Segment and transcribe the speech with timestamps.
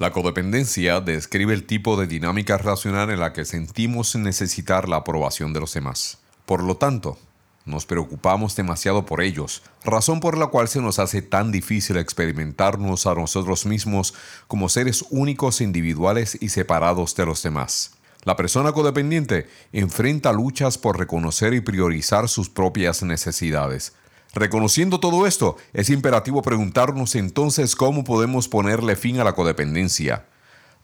[0.00, 5.52] La codependencia describe el tipo de dinámica relacional en la que sentimos necesitar la aprobación
[5.52, 6.16] de los demás.
[6.46, 7.18] Por lo tanto,
[7.66, 13.06] nos preocupamos demasiado por ellos, razón por la cual se nos hace tan difícil experimentarnos
[13.06, 14.14] a nosotros mismos
[14.48, 17.98] como seres únicos, individuales y separados de los demás.
[18.24, 23.92] La persona codependiente enfrenta luchas por reconocer y priorizar sus propias necesidades,
[24.32, 30.26] Reconociendo todo esto, es imperativo preguntarnos entonces cómo podemos ponerle fin a la codependencia.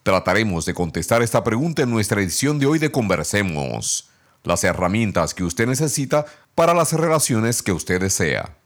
[0.02, 4.10] Trataremos de contestar esta pregunta en nuestra edición de hoy de Conversemos,
[4.42, 8.56] las herramientas que usted necesita para las relaciones que usted desea.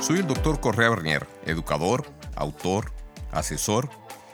[0.00, 2.92] Soy el doctor Correa Bernier, educador, autor,
[3.30, 3.88] asesor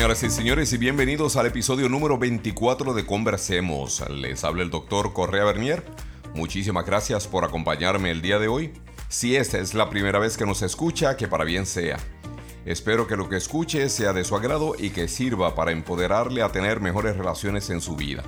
[0.00, 0.72] Señoras y señores?
[0.72, 4.02] Y bienvenidos al episodio número 24 de Conversemos.
[4.08, 5.84] Les habla el doctor Correa Bernier.
[6.34, 8.72] Muchísimas gracias por acompañarme el día de hoy.
[9.10, 11.98] Si esta es la primera vez que nos escucha, que para bien sea.
[12.64, 16.50] Espero que lo que escuche sea de su agrado y que sirva para empoderarle a
[16.50, 18.22] tener mejores relaciones en su vida.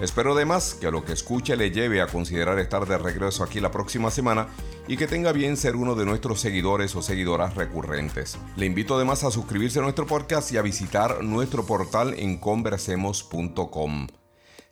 [0.00, 3.70] Espero además que lo que escuche le lleve a considerar estar de regreso aquí la
[3.70, 4.48] próxima semana
[4.88, 8.38] y que tenga bien ser uno de nuestros seguidores o seguidoras recurrentes.
[8.56, 14.06] Le invito además a suscribirse a nuestro podcast y a visitar nuestro portal en conversemos.com.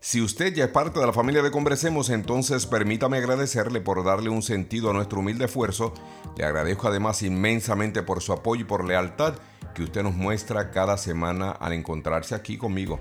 [0.01, 4.31] Si usted ya es parte de la familia de Conversemos, entonces permítame agradecerle por darle
[4.31, 5.93] un sentido a nuestro humilde esfuerzo.
[6.37, 9.35] Le agradezco además inmensamente por su apoyo y por lealtad
[9.75, 13.01] que usted nos muestra cada semana al encontrarse aquí conmigo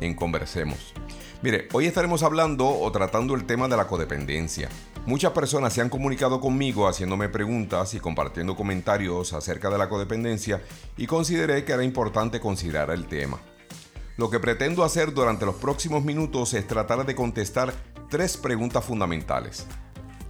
[0.00, 0.94] en Conversemos.
[1.42, 4.68] Mire, hoy estaremos hablando o tratando el tema de la codependencia.
[5.06, 10.62] Muchas personas se han comunicado conmigo haciéndome preguntas y compartiendo comentarios acerca de la codependencia
[10.96, 13.40] y consideré que era importante considerar el tema.
[14.16, 17.74] Lo que pretendo hacer durante los próximos minutos es tratar de contestar
[18.08, 19.66] tres preguntas fundamentales.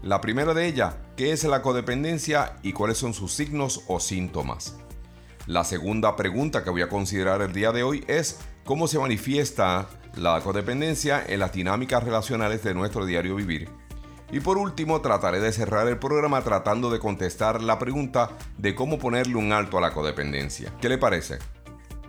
[0.03, 4.79] La primera de ellas, ¿qué es la codependencia y cuáles son sus signos o síntomas?
[5.47, 9.89] La segunda pregunta que voy a considerar el día de hoy es cómo se manifiesta
[10.17, 13.69] la codependencia en las dinámicas relacionales de nuestro diario vivir.
[14.31, 18.99] Y por último, trataré de cerrar el programa tratando de contestar la pregunta de cómo
[18.99, 20.73] ponerle un alto a la codependencia.
[20.81, 21.39] ¿Qué le parece?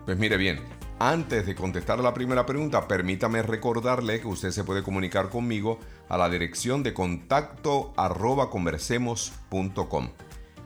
[0.05, 0.61] Pues mire bien,
[0.99, 6.17] antes de contestar la primera pregunta, permítame recordarle que usted se puede comunicar conmigo a
[6.17, 10.09] la dirección de contacto arroba conversemos.com.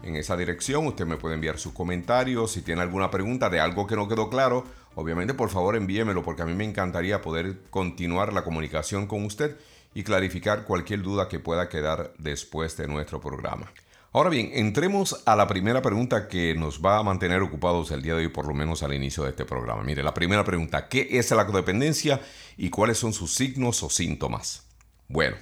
[0.04, 3.88] En esa dirección usted me puede enviar sus comentarios, si tiene alguna pregunta de algo
[3.88, 4.64] que no quedó claro
[5.00, 9.56] Obviamente, por favor, envíemelo porque a mí me encantaría poder continuar la comunicación con usted
[9.94, 13.72] y clarificar cualquier duda que pueda quedar después de nuestro programa.
[14.12, 18.16] Ahora bien, entremos a la primera pregunta que nos va a mantener ocupados el día
[18.16, 19.84] de hoy, por lo menos al inicio de este programa.
[19.84, 22.20] Mire, la primera pregunta, ¿qué es la codependencia
[22.58, 24.64] y cuáles son sus signos o síntomas?
[25.10, 25.38] Bueno,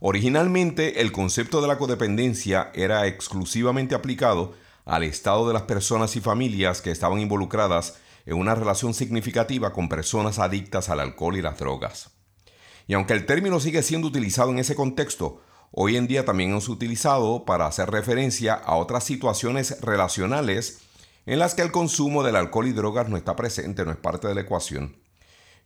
[0.00, 4.54] originalmente el concepto de la codependencia era exclusivamente aplicado
[4.84, 9.88] al estado de las personas y familias que estaban involucradas en una relación significativa con
[9.88, 12.10] personas adictas al alcohol y las drogas.
[12.86, 15.40] Y aunque el término sigue siendo utilizado en ese contexto,
[15.72, 20.80] hoy en día también es utilizado para hacer referencia a otras situaciones relacionales
[21.24, 24.28] en las que el consumo del alcohol y drogas no está presente, no es parte
[24.28, 24.96] de la ecuación.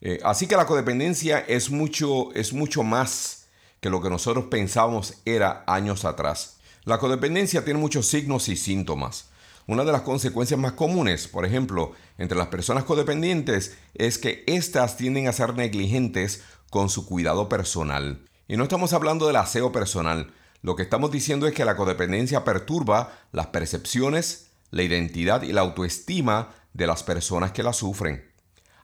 [0.01, 3.49] Eh, así que la codependencia es mucho, es mucho más
[3.81, 6.59] que lo que nosotros pensábamos era años atrás.
[6.85, 9.32] La codependencia tiene muchos signos y síntomas.
[9.67, 14.97] Una de las consecuencias más comunes, por ejemplo, entre las personas codependientes es que éstas
[14.97, 18.25] tienden a ser negligentes con su cuidado personal.
[18.49, 20.33] Y no estamos hablando del aseo personal.
[20.63, 25.61] Lo que estamos diciendo es que la codependencia perturba las percepciones, la identidad y la
[25.61, 28.31] autoestima de las personas que la sufren.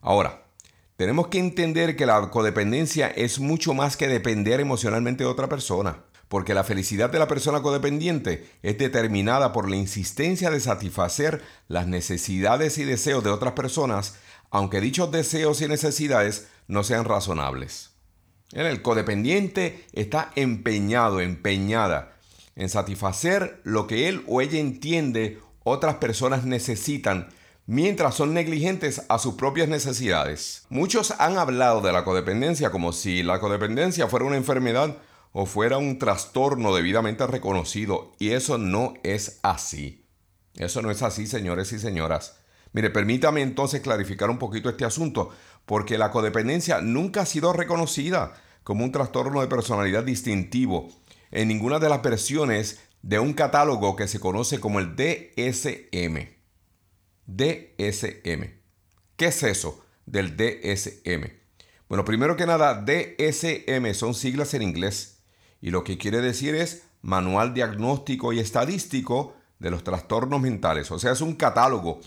[0.01, 0.45] Ahora,
[0.99, 6.03] Tenemos que entender que la codependencia es mucho más que depender emocionalmente de otra persona,
[6.29, 11.87] porque la felicidad de la persona codependiente es determinada por la insistencia de satisfacer las
[11.87, 14.17] necesidades y deseos de otras personas,
[14.51, 17.91] aunque dichos deseos y necesidades no sean razonables.
[18.53, 22.15] El codependiente está empeñado, empeñada
[22.57, 27.29] en satisfacer lo que él o ella entiende otras personas necesitan
[27.67, 30.65] mientras son negligentes a sus propias necesidades.
[30.71, 34.97] Muchos han hablado de la codependencia como si la codependencia fuera una enfermedad
[35.33, 40.07] o fuera un trastorno debidamente reconocido y eso no es así.
[40.55, 42.41] Eso no es así, señores y señoras.
[42.73, 45.31] Mire, permítame entonces clarificar un poquito este asunto,
[45.65, 48.35] porque la codependencia nunca ha sido reconocida
[48.65, 50.89] como un trastorno de personalidad distintivo
[51.31, 56.29] en ninguna de las versiones de un catálogo que se conoce como el DSM.
[57.27, 58.59] DSM.
[59.17, 61.31] ¿Qué es eso del DSM?
[61.89, 65.18] Bueno, primero que nada, DSM son siglas en inglés
[65.61, 70.91] y lo que quiere decir es Manual Diagnóstico y Estadístico de los Trastornos Mentales.
[70.91, 72.01] O sea, es un catálogo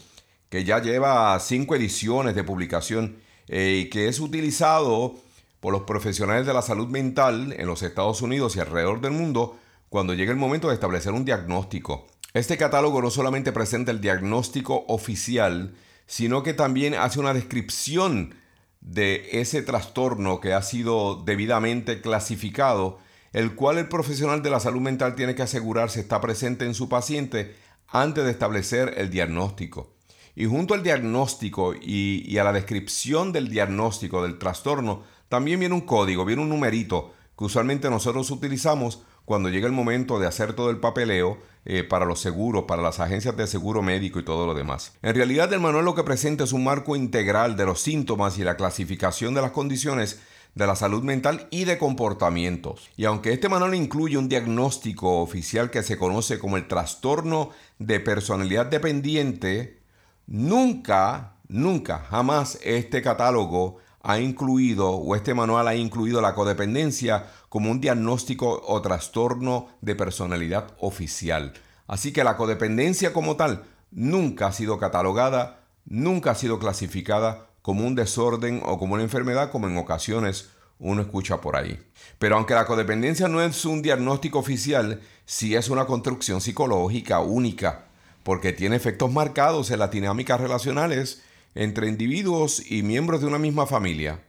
[0.50, 3.18] que ya lleva cinco ediciones de publicación
[3.48, 5.15] eh, y que es utilizado
[5.59, 9.57] por los profesionales de la salud mental en los Estados Unidos y alrededor del mundo
[9.89, 12.07] cuando llega el momento de establecer un diagnóstico.
[12.33, 15.75] Este catálogo no solamente presenta el diagnóstico oficial,
[16.07, 18.33] sino que también hace una descripción
[18.80, 23.00] de ese trastorno que ha sido debidamente clasificado,
[23.33, 26.89] el cual el profesional de la salud mental tiene que asegurarse está presente en su
[26.89, 27.56] paciente
[27.88, 29.95] antes de establecer el diagnóstico.
[30.36, 35.81] Y junto al diagnóstico y, a la descripción del diagnóstico del trastorno, también viene un
[35.81, 40.69] código, viene un numerito que usualmente nosotros utilizamos cuando llega el momento de hacer todo
[40.69, 44.54] el papeleo eh, para los seguros, para las agencias de seguro médico y todo lo
[44.54, 44.94] demás.
[45.01, 48.44] En realidad el manual lo que presenta es un marco integral de los síntomas y
[48.44, 50.22] la clasificación de las condiciones
[50.56, 52.89] de la salud mental y de comportamientos.
[52.98, 58.00] Y aunque este manual incluye un diagnóstico oficial que se conoce como el trastorno de
[58.00, 59.81] personalidad dependiente,
[60.27, 67.69] nunca, nunca, jamás este catálogo ha incluido o este manual ha incluido la codependencia como
[67.71, 71.54] un diagnóstico o trastorno de personalidad oficial.
[71.88, 77.86] Así que la codependencia como tal nunca ha sido catalogada, nunca ha sido clasificada como
[77.86, 80.50] un desorden o como una enfermedad como en ocasiones
[80.80, 81.80] uno escucha por ahí.
[82.18, 87.86] Pero aunque la codependencia no es un diagnóstico oficial, sí es una construcción psicológica única,
[88.24, 91.22] porque tiene efectos marcados en las dinámicas relacionales
[91.54, 94.22] entre individuos y miembros de una misma familia.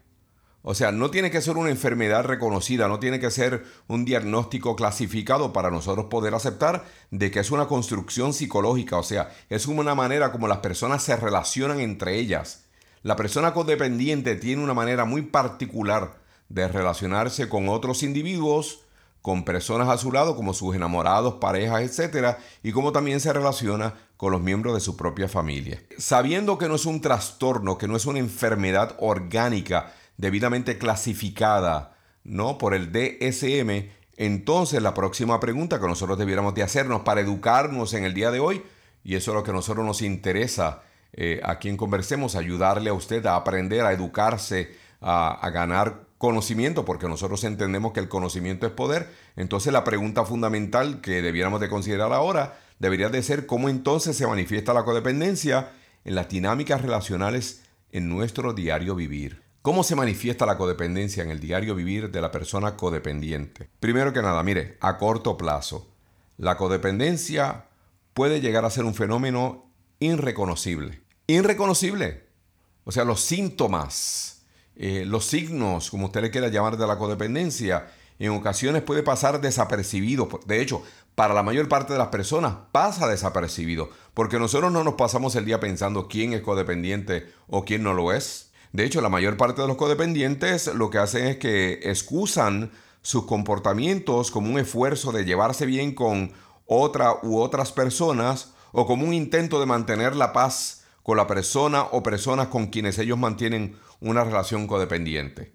[0.65, 4.77] O sea, no tiene que ser una enfermedad reconocida, no tiene que ser un diagnóstico
[4.77, 9.97] clasificado para nosotros poder aceptar de que es una construcción psicológica, o sea, es una
[9.97, 12.62] manera como las personas se relacionan entre ellas.
[13.03, 18.81] La persona codependiente tiene una manera muy particular de relacionarse con otros individuos,
[19.23, 22.37] con personas a su lado como sus enamorados, parejas, etc.
[22.63, 25.83] Y cómo también se relaciona con los miembros de su propia familia.
[25.99, 32.57] Sabiendo que no es un trastorno, que no es una enfermedad orgánica, debidamente clasificada ¿no?
[32.57, 38.05] por el DSM, entonces la próxima pregunta que nosotros debiéramos de hacernos para educarnos en
[38.05, 38.63] el día de hoy,
[39.03, 40.83] y eso es lo que a nosotros nos interesa
[41.13, 46.85] eh, aquí en Conversemos, ayudarle a usted a aprender, a educarse, a, a ganar conocimiento,
[46.85, 49.09] porque nosotros entendemos que el conocimiento es poder.
[49.37, 54.27] Entonces la pregunta fundamental que debiéramos de considerar ahora debería de ser cómo entonces se
[54.27, 55.71] manifiesta la codependencia
[56.05, 59.43] en las dinámicas relacionales en nuestro diario vivir.
[59.63, 63.69] ¿Cómo se manifiesta la codependencia en el diario vivir de la persona codependiente?
[63.79, 65.89] Primero que nada, mire, a corto plazo,
[66.37, 67.67] la codependencia
[68.13, 71.02] puede llegar a ser un fenómeno irreconocible.
[71.27, 72.25] Irreconocible.
[72.85, 74.43] O sea, los síntomas,
[74.77, 79.41] eh, los signos, como usted le quiera llamar, de la codependencia, en ocasiones puede pasar
[79.41, 80.29] desapercibido.
[80.47, 80.83] De hecho,
[81.15, 85.45] para la mayor parte de las personas pasa desapercibido, porque nosotros no nos pasamos el
[85.45, 88.51] día pensando quién es codependiente o quién no lo es.
[88.73, 93.27] De hecho, la mayor parte de los codependientes lo que hacen es que excusan sus
[93.27, 96.33] comportamientos como un esfuerzo de llevarse bien con
[96.67, 101.83] otra u otras personas o como un intento de mantener la paz con la persona
[101.83, 105.53] o personas con quienes ellos mantienen una relación codependiente.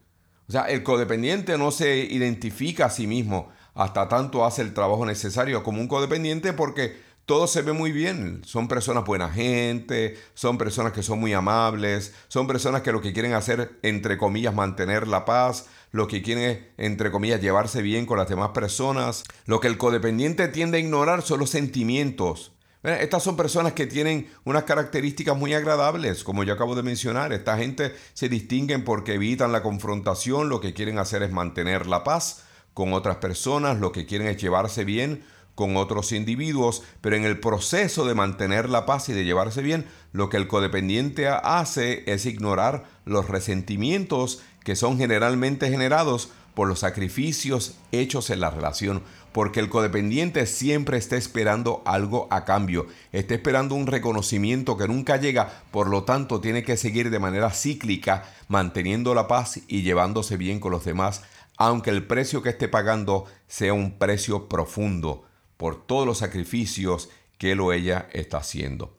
[0.48, 5.06] O sea, el codependiente no se identifica a sí mismo hasta tanto hace el trabajo
[5.06, 8.42] necesario como un codependiente porque todo se ve muy bien.
[8.46, 13.14] Son personas buena gente, son personas que son muy amables, son personas que lo que
[13.14, 18.18] quieren hacer, entre comillas, mantener la paz, lo que quieren entre comillas, llevarse bien con
[18.18, 19.26] las demás personas.
[19.46, 22.54] Lo que el codependiente tiende a ignorar son los sentimientos.
[22.88, 27.34] Estas son personas que tienen unas características muy agradables, como yo acabo de mencionar.
[27.34, 32.06] Esta gente se distinguen porque evitan la confrontación, lo que quieren hacer es mantener la
[32.06, 37.26] paz con otras personas, lo que quieren es llevarse bien con otros individuos, pero en
[37.26, 42.04] el proceso de mantener la paz y de llevarse bien, lo que el codependiente hace
[42.06, 49.04] es ignorar los resentimientos que son generalmente generados por los sacrificios hechos en la relación,
[49.38, 55.18] porque el codependiente siempre está esperando algo a cambio, está esperando un reconocimiento que nunca
[55.18, 60.38] llega, por lo tanto tiene que seguir de manera cíclica manteniendo la paz y llevándose
[60.38, 61.22] bien con los demás,
[61.56, 65.26] aunque el precio que esté pagando sea un precio profundo
[65.56, 68.98] por todos los sacrificios que él o ella está haciendo.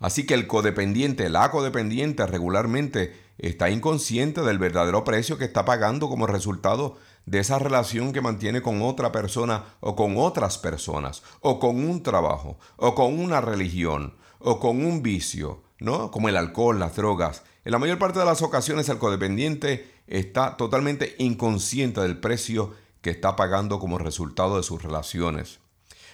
[0.00, 6.08] Así que el codependiente, la codependiente regularmente está inconsciente del verdadero precio que está pagando
[6.08, 11.58] como resultado de esa relación que mantiene con otra persona o con otras personas, o
[11.58, 16.10] con un trabajo, o con una religión, o con un vicio, ¿no?
[16.10, 17.42] Como el alcohol, las drogas.
[17.64, 23.10] En la mayor parte de las ocasiones el codependiente está totalmente inconsciente del precio que
[23.10, 25.58] está pagando como resultado de sus relaciones.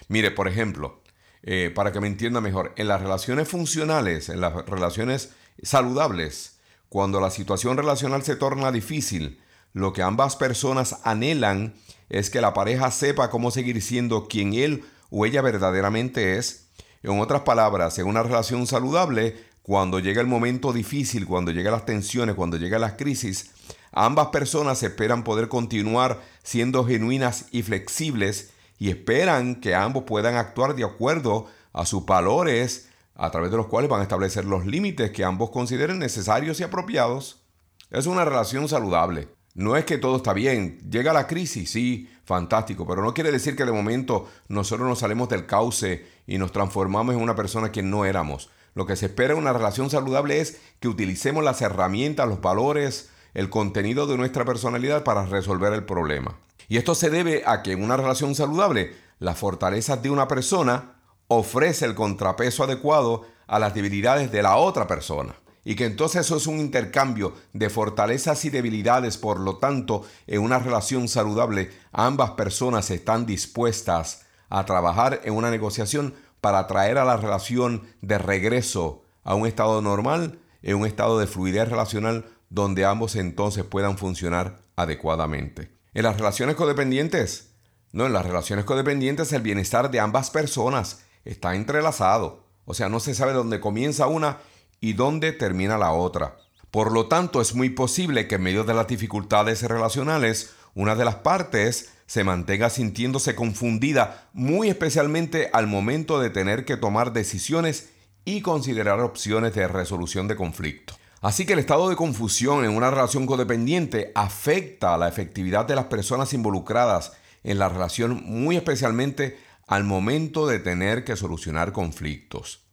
[0.07, 1.01] Mire, por ejemplo,
[1.43, 6.57] eh, para que me entienda mejor, en las relaciones funcionales, en las relaciones saludables,
[6.89, 9.42] cuando la situación relacional se torna difícil,
[9.73, 11.73] lo que ambas personas anhelan
[12.09, 16.67] es que la pareja sepa cómo seguir siendo quien él o ella verdaderamente es.
[17.01, 21.85] En otras palabras, en una relación saludable, cuando llega el momento difícil, cuando llegan las
[21.85, 23.51] tensiones, cuando llegan las crisis,
[23.91, 30.75] ambas personas esperan poder continuar siendo genuinas y flexibles y esperan que ambos puedan actuar
[30.75, 35.11] de acuerdo a sus valores, a través de los cuales van a establecer los límites
[35.11, 37.43] que ambos consideren necesarios y apropiados.
[37.89, 39.29] Es una relación saludable.
[39.53, 40.79] No es que todo está bien.
[40.89, 45.29] Llega la crisis, sí, fantástico, pero no quiere decir que de momento nosotros nos salimos
[45.29, 48.49] del cauce y nos transformamos en una persona que no éramos.
[48.73, 53.11] Lo que se espera en una relación saludable es que utilicemos las herramientas, los valores,
[53.35, 56.39] el contenido de nuestra personalidad para resolver el problema.
[56.67, 60.95] Y esto se debe a que en una relación saludable, las fortalezas de una persona
[61.27, 65.35] ofrece el contrapeso adecuado a las debilidades de la otra persona.
[65.65, 69.17] Y que entonces eso es un intercambio de fortalezas y debilidades.
[69.17, 75.51] Por lo tanto, en una relación saludable, ambas personas están dispuestas a trabajar en una
[75.51, 81.17] negociación para traer a la relación de regreso a un estado normal, en un estado
[81.17, 85.71] de fluidez relacional donde ambos entonces puedan funcionar adecuadamente.
[85.93, 87.53] En las relaciones codependientes,
[87.91, 92.43] no, en las relaciones codependientes el bienestar de ambas personas está entrelazado.
[92.65, 94.37] O sea, no se sabe dónde comienza una
[94.83, 96.35] y dónde termina la otra.
[96.69, 101.05] Por lo tanto, es muy posible que en medio de las dificultades relacionales, una de
[101.05, 107.91] las partes se mantenga sintiéndose confundida, muy especialmente al momento de tener que tomar decisiones
[108.25, 110.95] y considerar opciones de resolución de conflicto.
[111.21, 115.75] Así que el estado de confusión en una relación codependiente afecta a la efectividad de
[115.75, 117.13] las personas involucradas
[117.45, 122.65] en la relación, muy especialmente al momento de tener que solucionar conflictos.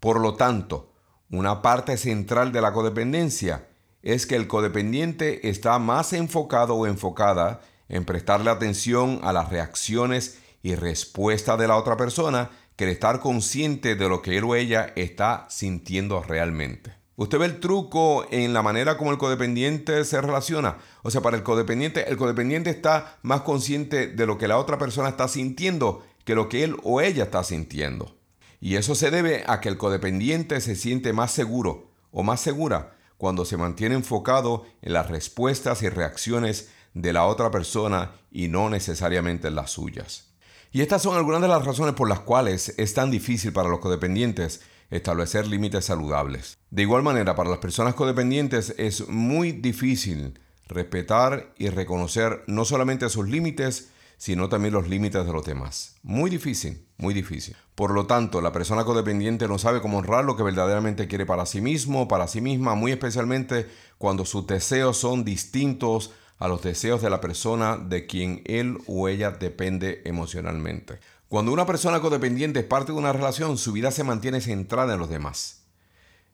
[0.00, 0.89] Por lo tanto,
[1.30, 3.68] una parte central de la codependencia
[4.02, 10.38] es que el codependiente está más enfocado o enfocada en prestarle atención a las reacciones
[10.62, 14.54] y respuestas de la otra persona que el estar consciente de lo que él o
[14.54, 16.94] ella está sintiendo realmente.
[17.16, 20.78] Usted ve el truco en la manera como el codependiente se relaciona.
[21.02, 24.78] O sea, para el codependiente, el codependiente está más consciente de lo que la otra
[24.78, 28.16] persona está sintiendo que lo que él o ella está sintiendo.
[28.60, 32.96] Y eso se debe a que el codependiente se siente más seguro o más segura
[33.16, 38.70] cuando se mantiene enfocado en las respuestas y reacciones de la otra persona y no
[38.70, 40.30] necesariamente en las suyas.
[40.72, 43.80] Y estas son algunas de las razones por las cuales es tan difícil para los
[43.80, 46.58] codependientes establecer límites saludables.
[46.70, 53.08] De igual manera, para las personas codependientes es muy difícil respetar y reconocer no solamente
[53.08, 55.96] sus límites, sino también los límites de los demás.
[56.02, 57.56] Muy difícil, muy difícil.
[57.74, 61.46] Por lo tanto, la persona codependiente no sabe cómo honrar lo que verdaderamente quiere para
[61.46, 67.00] sí mismo, para sí misma, muy especialmente cuando sus deseos son distintos a los deseos
[67.00, 70.98] de la persona de quien él o ella depende emocionalmente.
[71.30, 75.00] Cuando una persona codependiente es parte de una relación, su vida se mantiene centrada en
[75.00, 75.62] los demás.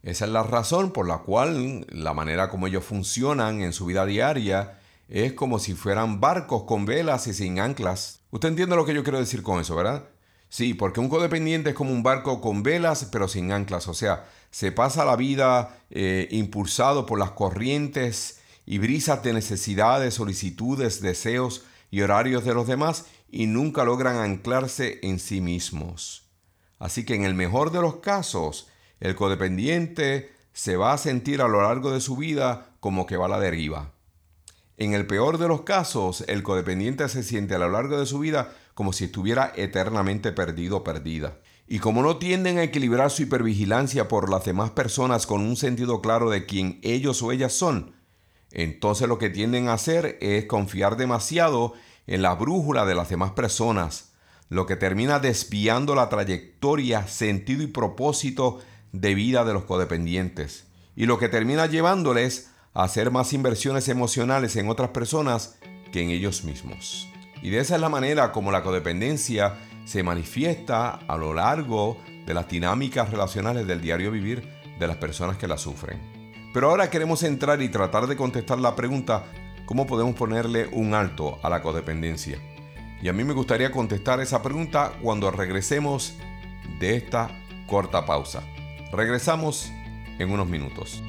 [0.02, 4.04] Esa es la razón por la cual la manera como ellos funcionan en su vida
[4.06, 8.20] diaria es como si fueran barcos con velas y sin anclas.
[8.30, 10.08] Usted entiende lo que yo quiero decir con eso, ¿verdad?
[10.48, 13.88] Sí, porque un codependiente es como un barco con velas pero sin anclas.
[13.88, 20.14] O sea, se pasa la vida eh, impulsado por las corrientes y brisas de necesidades,
[20.14, 26.24] solicitudes, deseos y horarios de los demás y nunca logran anclarse en sí mismos.
[26.78, 28.68] Así que en el mejor de los casos,
[29.00, 33.26] el codependiente se va a sentir a lo largo de su vida como que va
[33.26, 33.92] a la deriva.
[34.78, 38.18] En el peor de los casos, el codependiente se siente a lo largo de su
[38.18, 41.38] vida como si estuviera eternamente perdido o perdida.
[41.66, 46.02] Y como no tienden a equilibrar su hipervigilancia por las demás personas con un sentido
[46.02, 47.94] claro de quién ellos o ellas son,
[48.52, 51.72] entonces lo que tienden a hacer es confiar demasiado
[52.06, 54.12] en la brújula de las demás personas,
[54.48, 58.60] lo que termina desviando la trayectoria, sentido y propósito
[58.92, 62.50] de vida de los codependientes, y lo que termina llevándoles
[62.84, 65.58] hacer más inversiones emocionales en otras personas
[65.92, 67.08] que en ellos mismos.
[67.42, 69.54] Y de esa es la manera como la codependencia
[69.84, 74.46] se manifiesta a lo largo de las dinámicas relacionales del diario vivir
[74.78, 76.50] de las personas que la sufren.
[76.52, 79.24] Pero ahora queremos entrar y tratar de contestar la pregunta,
[79.64, 82.38] ¿cómo podemos ponerle un alto a la codependencia?
[83.00, 86.14] Y a mí me gustaría contestar esa pregunta cuando regresemos
[86.78, 87.30] de esta
[87.66, 88.42] corta pausa.
[88.92, 89.70] Regresamos
[90.18, 91.02] en unos minutos.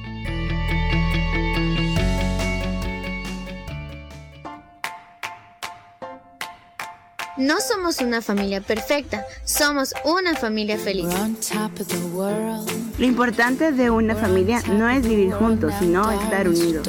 [7.38, 11.06] No somos una familia perfecta, somos una familia feliz.
[12.98, 16.88] Lo importante de una familia no es vivir juntos, sino estar unidos.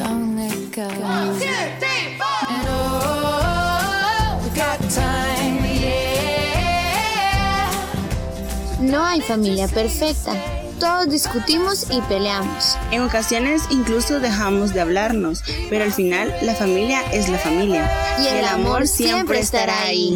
[8.82, 10.34] No hay familia perfecta.
[10.79, 12.77] Todos discutimos y peleamos.
[12.91, 17.91] En ocasiones incluso dejamos de hablarnos, pero al final la familia es la familia.
[18.18, 20.15] Y el, amor siempre estará ahí.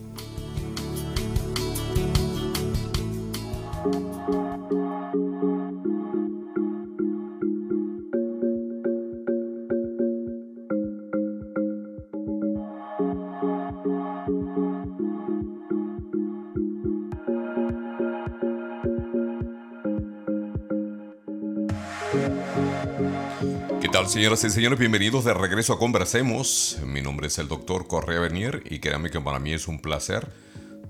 [23.81, 24.77] ¿Qué tal, señoras y señores?
[24.77, 26.77] Bienvenidos de regreso a Conversemos.
[26.85, 30.29] Mi nombre es el doctor Correa Bernier y créanme que para mí es un placer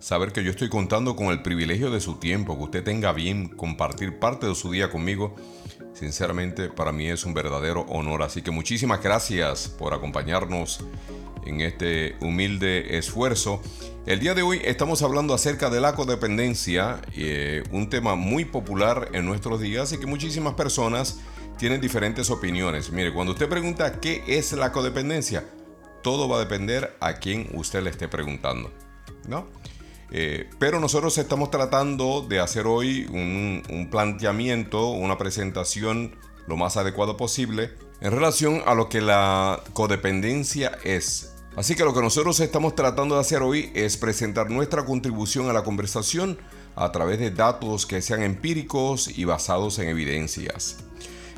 [0.02, 3.48] saber que yo estoy contando con el privilegio de su tiempo, que usted tenga bien
[3.48, 5.38] compartir parte de su día conmigo.
[5.94, 8.24] Sinceramente, para mí es un verdadero honor.
[8.24, 10.82] Así que muchísimas gracias por acompañarnos
[11.46, 13.62] en este humilde esfuerzo.
[14.06, 19.10] El día de hoy estamos hablando acerca de la codependencia, eh, un tema muy popular
[19.14, 21.22] en nuestros días y que muchísimas personas
[21.62, 22.92] tienen diferentes opiniones.
[22.92, 25.46] Mire, cuando usted pregunta qué es la codependencia,
[26.02, 28.74] todo va a depender a quién usted le esté preguntando,
[29.28, 29.46] ¿no?
[30.10, 36.16] Eh, pero nosotros estamos tratando de hacer hoy un, un planteamiento, una presentación
[36.48, 37.70] lo más adecuado posible
[38.02, 41.32] en relación a lo que la codependencia es.
[41.56, 45.54] Así que lo que nosotros estamos tratando de hacer hoy es presentar nuestra contribución a
[45.54, 46.40] la conversación
[46.76, 50.78] a través de datos que sean empíricos y basados en evidencias.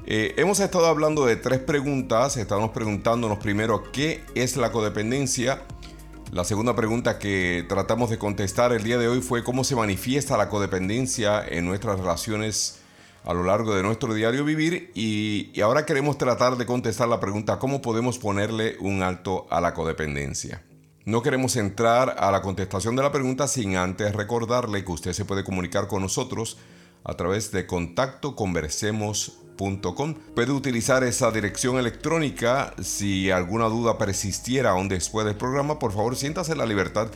[0.05, 2.35] Eh, hemos estado hablando de tres preguntas.
[2.35, 5.61] Estamos preguntándonos primero qué es la codependencia.
[6.31, 10.35] La segunda pregunta que tratamos de contestar el día de hoy fue cómo se manifiesta
[10.35, 12.79] la codependencia en nuestras relaciones
[13.23, 17.57] a lo largo de nuestro diario vivir y, ahora queremos tratar de contestar la pregunta
[17.57, 20.63] cómo podemos ponerle un alto a la codependencia.
[21.05, 25.23] No queremos entrar a la contestación de la pregunta sin antes recordarle que usted se
[25.23, 26.57] puede comunicar con nosotros
[27.03, 30.15] a través de contacto conversemos.com.
[30.35, 35.79] Puede utilizar esa dirección electrónica si alguna duda persistiera aún después del programa.
[35.79, 37.07] Por favor, siéntase la libertad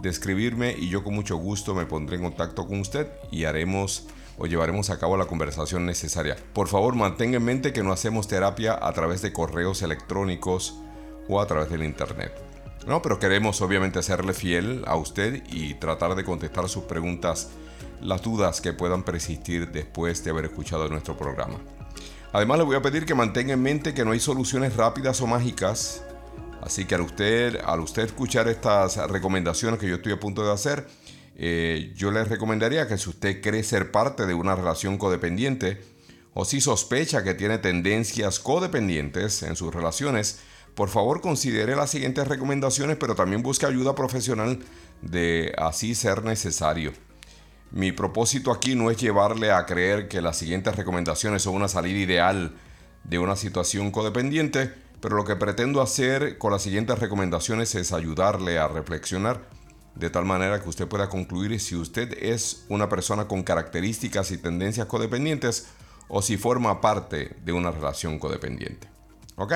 [0.00, 4.06] de escribirme y yo con mucho gusto me pondré en contacto con usted y haremos
[4.38, 6.36] o llevaremos a cabo la conversación necesaria.
[6.52, 10.74] Por favor, mantenga en mente que no hacemos terapia a través de correos electrónicos
[11.28, 12.32] o a través del internet.
[12.86, 17.50] No, pero queremos obviamente serle fiel a usted y tratar de contestar sus preguntas,
[18.02, 21.58] las dudas que puedan persistir después de haber escuchado nuestro programa.
[22.32, 25.26] Además, le voy a pedir que mantenga en mente que no hay soluciones rápidas o
[25.26, 26.02] mágicas
[26.62, 30.52] Así que al usted, al usted escuchar estas recomendaciones que yo estoy a punto de
[30.52, 30.86] hacer,
[31.34, 35.80] eh, yo les recomendaría que si usted cree ser parte de una relación codependiente
[36.34, 40.38] o si sospecha que tiene tendencias codependientes en sus relaciones,
[40.76, 44.60] por favor considere las siguientes recomendaciones, pero también busque ayuda profesional
[45.02, 46.92] de así ser necesario.
[47.72, 51.98] Mi propósito aquí no es llevarle a creer que las siguientes recomendaciones son una salida
[51.98, 52.52] ideal
[53.02, 58.58] de una situación codependiente, pero lo que pretendo hacer con las siguientes recomendaciones es ayudarle
[58.58, 59.48] a reflexionar
[59.94, 64.36] de tal manera que usted pueda concluir si usted es una persona con características y
[64.38, 65.68] tendencias codependientes
[66.08, 68.86] o si forma parte de una relación codependiente.
[69.36, 69.54] ¿Ok?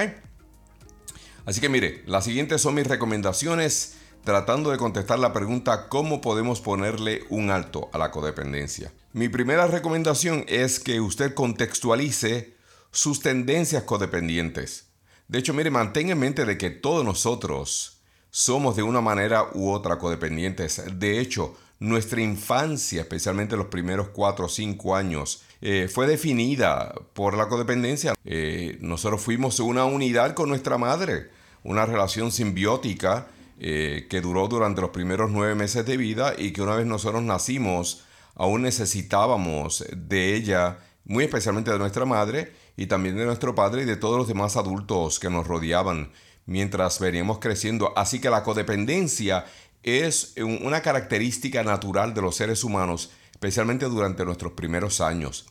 [1.45, 3.96] Así que mire, las siguientes son mis recomendaciones
[4.27, 8.93] tratando de contestar la pregunta ¿cómo podemos ponerle un alto a la codependencia?
[9.13, 12.57] Mi primera recomendación es que usted contextualice
[12.91, 14.89] sus tendencias codependientes.
[15.29, 19.71] De hecho, mire, mantenga en mente de que todos nosotros somos de una manera u
[19.71, 20.83] otra codependientes.
[20.99, 27.37] De hecho, nuestra infancia, especialmente los primeros 4 o 5 años, eh, fue definida por
[27.37, 28.15] la codependencia.
[28.25, 31.31] Eh, nosotros fuimos una unidad con nuestra madre,
[31.63, 36.63] una relación simbiótica eh, que duró durante los primeros nueve meses de vida y que
[36.63, 43.17] una vez nosotros nacimos, aún necesitábamos de ella, muy especialmente de nuestra madre, y también
[43.17, 46.13] de nuestro padre y de todos los demás adultos que nos rodeaban
[46.45, 47.93] mientras veníamos creciendo.
[47.97, 49.47] Así que la codependencia
[49.83, 55.47] es una característica natural de los seres humanos, especialmente durante nuestros primeros años.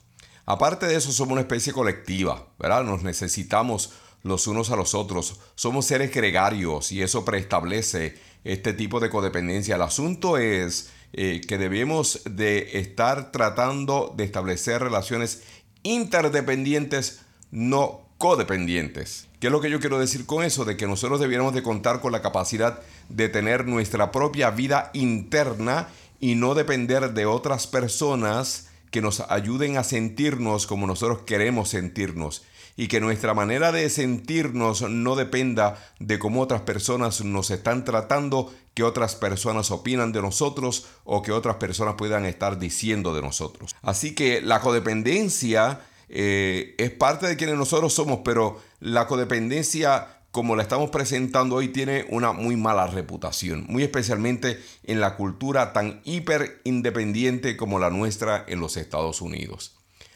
[0.46, 2.84] Aparte de eso, somos una especie colectiva, ¿verdad?
[2.84, 3.94] Nos necesitamos
[4.26, 5.40] los unos a los otros.
[5.54, 9.76] Somos seres gregarios y eso preestablece este tipo de codependencia.
[9.76, 15.44] El asunto es eh, que debemos de estar tratando de establecer relaciones
[15.84, 19.28] interdependientes, no codependientes.
[19.40, 20.66] ¿Qué es lo que yo quiero decir con eso?
[20.66, 25.90] De que nosotros debiéramos de contar con la capacidad de tener nuestra propia vida interna
[26.20, 32.44] y no depender de otras personas que nos ayuden a sentirnos como nosotros queremos sentirnos
[32.78, 38.54] y que nuestra manera de sentirnos no dependa de cómo otras personas nos están tratando,
[38.74, 43.76] que otras personas opinan de nosotros o que otras personas puedan estar diciendo de nosotros.
[43.82, 50.58] Así que la codependencia eh, es parte de quienes nosotros somos, pero la codependencia como
[50.58, 56.02] la estamos presentando hoy tiene una muy mala reputación, muy especialmente en la cultura tan
[56.04, 59.75] hiper independiente como la nuestra en los Estados Unidos.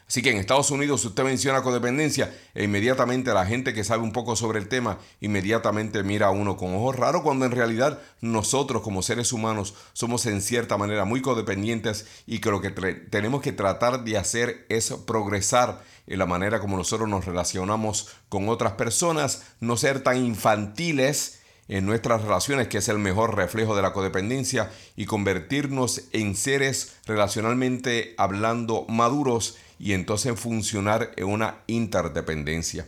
[0.09, 4.11] Así que en Estados Unidos usted menciona codependencia e inmediatamente la gente que sabe un
[4.11, 8.81] poco sobre el tema inmediatamente mira a uno con ojos raros cuando en realidad nosotros
[8.81, 13.51] como seres humanos somos en cierta manera muy codependientes y que lo que tenemos que
[13.51, 19.43] tratar de hacer es progresar en la manera como nosotros nos relacionamos con otras personas,
[19.59, 21.38] no ser tan infantiles
[21.69, 26.97] en nuestras relaciones, que es el mejor reflejo de la codependencia, y convertirnos en seres
[27.05, 32.87] relacionalmente hablando maduros y entonces funcionar en una interdependencia.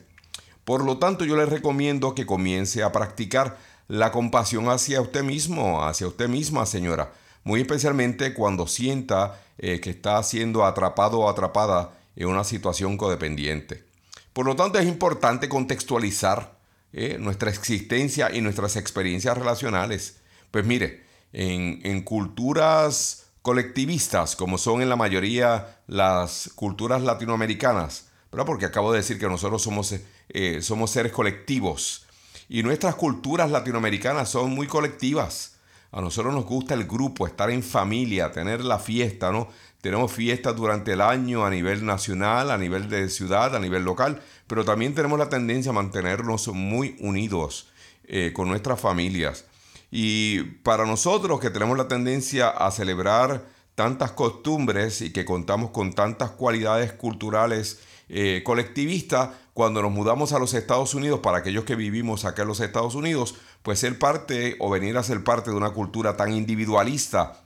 [0.66, 5.84] Por lo tanto, yo le recomiendo que comience a practicar la compasión hacia usted mismo,
[5.84, 7.12] hacia usted misma, señora,
[7.44, 13.84] muy especialmente cuando sienta eh, que está siendo atrapado o atrapada en una situación codependiente.
[14.34, 16.61] Por lo tanto, es importante contextualizar
[16.94, 20.18] eh, nuestra existencia y nuestras experiencias relacionales.
[20.52, 28.46] Pues mire, en, en culturas colectivistas, como son en la mayoría las culturas latinoamericanas, ¿verdad?
[28.46, 29.96] porque acabo de decir que nosotros somos,
[30.30, 32.06] eh, somos seres colectivos
[32.48, 35.56] y nuestras culturas latinoamericanas son muy colectivas.
[35.94, 39.50] A nosotros nos gusta el grupo, estar en familia, tener la fiesta, ¿no?
[39.82, 44.22] Tenemos fiestas durante el año a nivel nacional, a nivel de ciudad, a nivel local,
[44.46, 47.70] pero también tenemos la tendencia a mantenernos muy unidos
[48.06, 49.46] eh, con nuestras familias.
[49.90, 55.94] Y para nosotros que tenemos la tendencia a celebrar tantas costumbres y que contamos con
[55.94, 61.76] tantas cualidades culturales eh, colectivistas, cuando nos mudamos a los Estados Unidos, para aquellos que
[61.76, 65.58] vivimos acá en los Estados Unidos, pues ser parte o venir a ser parte de
[65.58, 67.42] una cultura tan individualista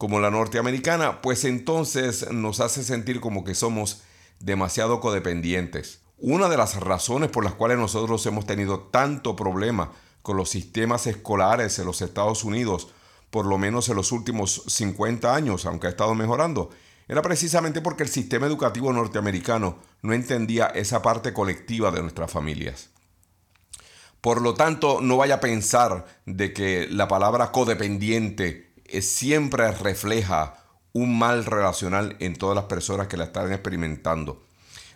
[0.00, 4.00] como la norteamericana, pues entonces nos hace sentir como que somos
[4.38, 6.00] demasiado codependientes.
[6.16, 11.06] Una de las razones por las cuales nosotros hemos tenido tanto problema con los sistemas
[11.06, 12.88] escolares en los Estados Unidos,
[13.28, 16.70] por lo menos en los últimos 50 años, aunque ha estado mejorando,
[17.06, 22.88] era precisamente porque el sistema educativo norteamericano no entendía esa parte colectiva de nuestras familias.
[24.22, 28.69] Por lo tanto, no vaya a pensar de que la palabra codependiente
[29.00, 30.56] siempre refleja
[30.92, 34.44] un mal relacional en todas las personas que la están experimentando.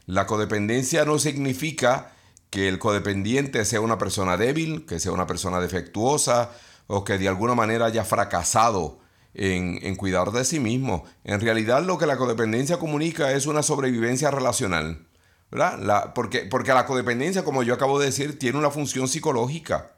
[0.06, 2.12] La codependencia no significa
[2.50, 6.50] que el codependiente sea una persona débil, que sea una persona defectuosa
[6.86, 9.00] o que de alguna manera haya fracasado
[9.34, 11.04] en, cuidar de sí mismo.
[11.24, 15.06] En realidad lo que la codependencia comunica es una sobrevivencia relacional.
[15.50, 16.12] ¿verdad?
[16.14, 19.93] porque, porque la codependencia, como yo acabo de decir, tiene una función psicológica.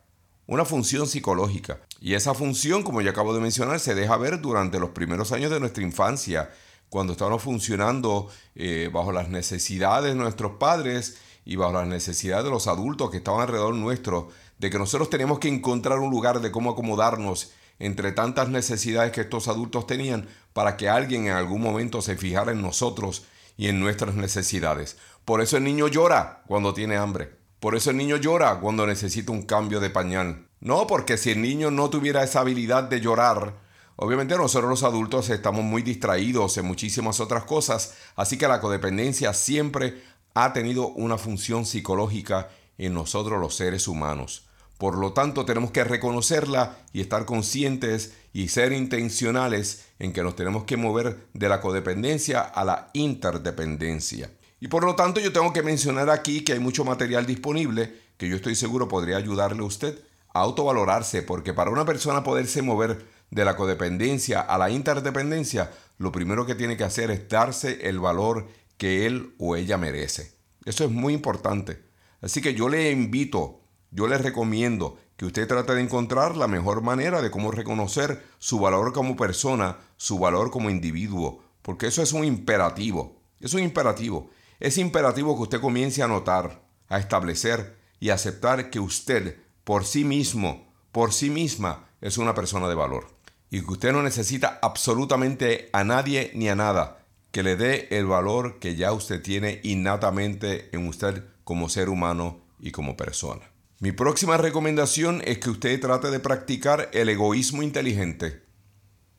[0.48, 1.80] Una función psicológica.
[2.00, 5.50] Y esa función, como yo acabo de mencionar, se deja ver durante los primeros años
[5.50, 6.50] de nuestra infancia,
[6.88, 12.50] cuando estamos funcionando eh, bajo las necesidades de nuestros padres y bajo las necesidades de
[12.50, 14.28] los adultos que estaban alrededor nuestro,
[14.58, 19.22] de que nosotros tenemos que encontrar un lugar de cómo acomodarnos entre tantas necesidades que
[19.22, 23.24] estos adultos tenían para que alguien en algún momento se fijara en nosotros
[23.56, 24.96] y en nuestras necesidades.
[25.24, 27.45] Por eso el niño llora cuando tiene hambre.
[27.66, 30.46] Por eso el niño llora cuando necesita un cambio de pañal.
[30.60, 33.54] No porque si el niño no tuviera esa habilidad de llorar,
[33.96, 39.32] obviamente nosotros los adultos estamos muy distraídos en muchísimas otras cosas, así que la codependencia
[39.32, 40.00] siempre
[40.34, 44.46] ha tenido una función psicológica en nosotros los seres humanos.
[44.78, 50.36] Por lo tanto, tenemos que reconocerla y estar conscientes y ser intencionales en que nos
[50.36, 54.30] tenemos que mover de la codependencia a la interdependencia.
[54.60, 58.28] Y por lo tanto, yo tengo que mencionar aquí que hay mucho material disponible que
[58.28, 59.98] yo estoy seguro podría ayudarle a usted
[60.32, 66.12] a autovalorarse, porque para una persona poderse mover de la codependencia a la interdependencia, lo
[66.12, 70.32] primero que tiene que hacer es darse el valor que él o ella merece.
[70.64, 71.82] Eso es muy importante.
[72.20, 73.60] Así que yo le invito
[73.96, 78.58] yo les recomiendo que usted trate de encontrar la mejor manera de cómo reconocer su
[78.58, 83.16] valor como persona, su valor como individuo, porque eso es un imperativo.
[83.40, 84.30] Es un imperativo.
[84.60, 90.04] Es imperativo que usted comience a notar, a establecer y aceptar que usted, por sí
[90.04, 93.08] mismo, por sí misma, es una persona de valor.
[93.50, 98.06] Y que usted no necesita absolutamente a nadie ni a nada que le dé el
[98.06, 103.42] valor que ya usted tiene innatamente en usted como ser humano y como persona.
[103.78, 108.42] Mi próxima recomendación es que usted trate de practicar el egoísmo inteligente.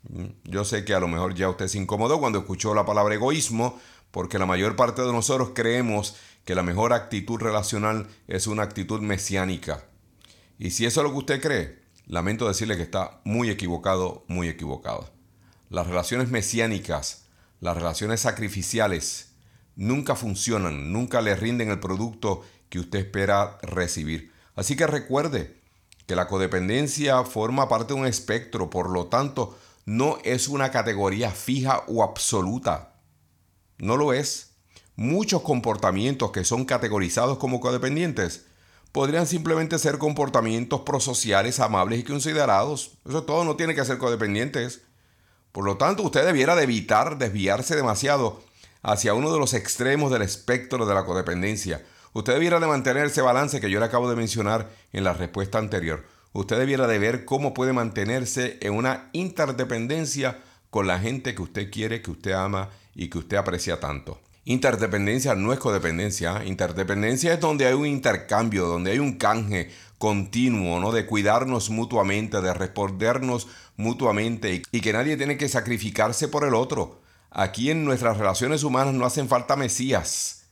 [0.10, 3.13] Mm, yo sé que a lo mejor ya usted se incomodó cuando escuchó la palabra
[3.13, 3.80] egoísmo,
[4.12, 6.15] porque la mayor parte de nosotros creemos
[6.46, 9.86] que la mejor actitud relacional es una actitud mesiánica.
[10.60, 14.48] Y si eso es lo que usted cree, lamento decirle que está muy equivocado, muy
[14.48, 15.10] equivocado.
[15.70, 17.26] Las relaciones mesiánicas,
[17.60, 19.34] las relaciones sacrificiales,
[19.76, 24.32] nunca funcionan, nunca le rinden el producto que usted espera recibir.
[24.56, 25.62] Así que recuerde
[26.08, 31.32] que la codependencia forma parte de un espectro, por lo tanto, no es una categoría
[31.32, 32.97] fija o absoluta.
[33.78, 34.52] No lo es.
[34.96, 38.46] Muchos comportamientos que son categorizados como codependientes
[38.92, 42.98] podrían simplemente ser comportamientos prosociales, amables y considerados.
[43.08, 44.82] Eso todo no tiene que ser codependientes.
[45.52, 48.42] Por lo tanto, usted debiera evitar desviarse demasiado
[48.82, 51.84] hacia uno de los extremos del espectro de la codependencia
[52.18, 55.60] Usted debiera de mantener ese balance que yo le acabo de mencionar en la respuesta
[55.60, 56.04] anterior.
[56.34, 60.40] Usted debiera de ver cómo puede mantenerse en una interdependencia
[60.78, 64.22] con la gente que usted quiere, que usted ama y que usted aprecia tanto.
[64.46, 66.46] Interdependencia no es codependencia.
[66.46, 70.92] Interdependencia es donde hay un intercambio, donde hay un canje continuo, ¿no?
[70.92, 77.02] De cuidarnos mutuamente, de respondernos mutuamente y que nadie tiene que sacrificarse por el otro.
[77.32, 80.44] Aquí en nuestras relaciones humanas no hacen falta mesías.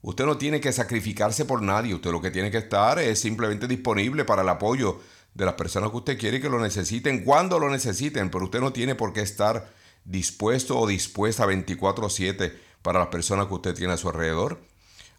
[0.00, 3.68] Usted no tiene que sacrificarse por nadie, usted lo que tiene que estar es simplemente
[3.68, 5.02] disponible para el apoyo
[5.34, 8.72] de las personas que usted quiere que lo necesiten, cuando lo necesiten, pero usted no
[8.72, 9.68] tiene por qué estar
[10.04, 14.60] dispuesto o dispuesta 24/7 para las personas que usted tiene a su alrededor.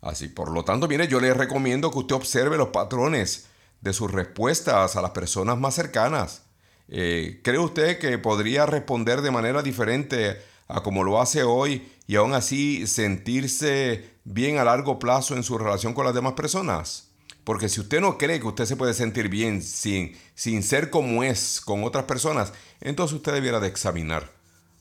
[0.02, 3.48] Así, por lo tanto, mire, yo le recomiendo que usted observe los patrones
[3.82, 6.44] de sus respuestas a las personas más cercanas.
[6.88, 12.16] Eh, ¿Cree usted que podría responder de manera diferente a como lo hace hoy y
[12.16, 17.05] aún así sentirse bien a largo plazo en su relación con las demás personas?
[17.46, 21.24] Porque si usted no cree que usted se puede sentir bien sin, sin ser como
[21.24, 24.34] es con otras personas, entonces usted debiera de examinar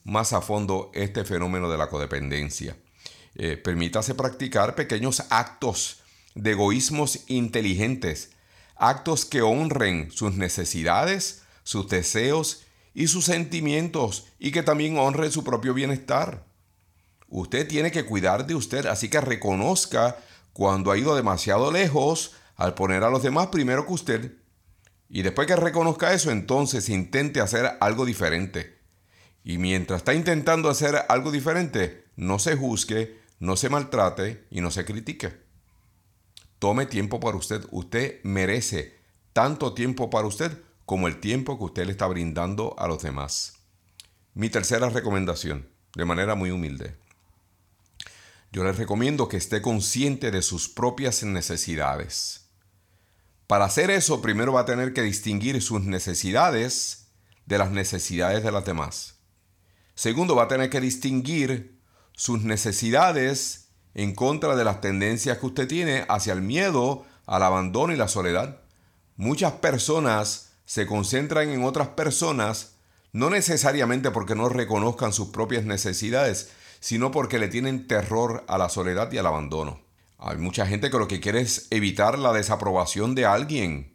[0.02, 2.76] más a fondo este fenómeno de la codependencia.
[3.34, 6.00] Eh, permítase practicar pequeños actos
[6.34, 8.30] de egoísmos inteligentes,
[8.76, 15.44] actos que honren sus necesidades, sus deseos y sus sentimientos y que también honren su
[15.44, 16.46] propio bienestar.
[17.28, 20.16] Usted tiene que cuidar de usted, así que reconozca
[20.52, 24.32] cuando ha ido demasiado lejos al poner a los demás primero que usted.
[25.08, 28.78] Y después que reconozca eso, entonces intente hacer algo diferente.
[29.44, 34.70] Y mientras está intentando hacer algo diferente, no se juzgue, no se maltrate y no
[34.70, 35.44] se critique.
[36.58, 37.64] Tome tiempo para usted.
[37.70, 38.98] Usted merece
[39.32, 43.54] tanto tiempo para usted como el tiempo que usted le está brindando a los demás.
[44.32, 46.96] Mi tercera recomendación, de manera muy humilde.
[48.50, 52.43] Yo le recomiendo que esté consciente de sus propias necesidades.
[53.54, 57.06] Para hacer eso, primero va a tener que distinguir sus necesidades
[57.46, 59.20] de las necesidades de las demás.
[59.94, 61.78] Segundo, va a tener que distinguir
[62.14, 67.92] sus necesidades en contra de las tendencias que usted tiene hacia el miedo, al abandono
[67.92, 68.60] y la soledad.
[69.14, 72.72] Muchas personas se concentran en otras personas
[73.12, 78.68] no necesariamente porque no reconozcan sus propias necesidades, sino porque le tienen terror a la
[78.68, 79.83] soledad y al abandono.
[80.26, 83.94] Hay mucha gente que lo que quiere es evitar la desaprobación de alguien.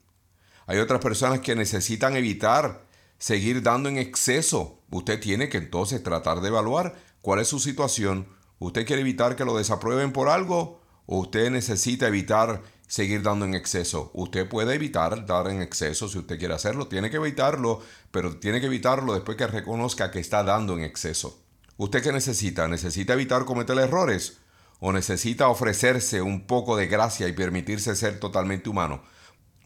[0.67, 2.85] Hay otras personas que necesitan evitar
[3.17, 4.83] seguir dando en exceso.
[4.91, 8.27] Usted tiene que entonces tratar de evaluar cuál es su situación.
[8.59, 10.83] ¿Usted quiere evitar que lo desaprueben por algo?
[11.07, 14.11] ¿O usted necesita evitar seguir dando en exceso.
[14.13, 18.59] Usted puede evitar dar en exceso si usted quiere hacerlo, tiene que evitarlo, pero tiene
[18.59, 21.39] que evitarlo después que reconozca que está dando en exceso.
[21.77, 22.67] ¿Usted qué necesita?
[22.67, 24.37] ¿Necesita evitar cometer errores?
[24.79, 29.03] ¿O necesita ofrecerse un poco de gracia y permitirse ser totalmente humano?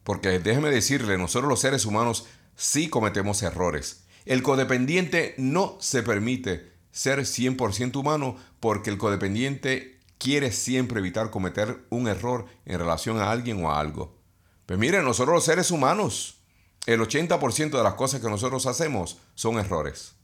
[0.04, 4.06] Porque déjeme decirle, nosotros los seres humanos sí cometemos errores.
[4.26, 11.86] El codependiente no se permite ser 100% humano porque el codependiente quiere siempre evitar cometer
[11.90, 14.18] un error en relación a alguien o a algo.
[14.66, 16.38] Pues miren, nosotros los seres humanos,
[16.86, 20.16] el 80% de las cosas que nosotros hacemos son errores.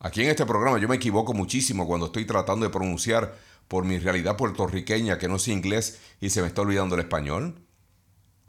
[0.00, 3.36] Aquí en este programa yo me equivoco muchísimo cuando estoy tratando de pronunciar
[3.70, 7.54] por mi realidad puertorriqueña que no sé inglés y se me está olvidando el español.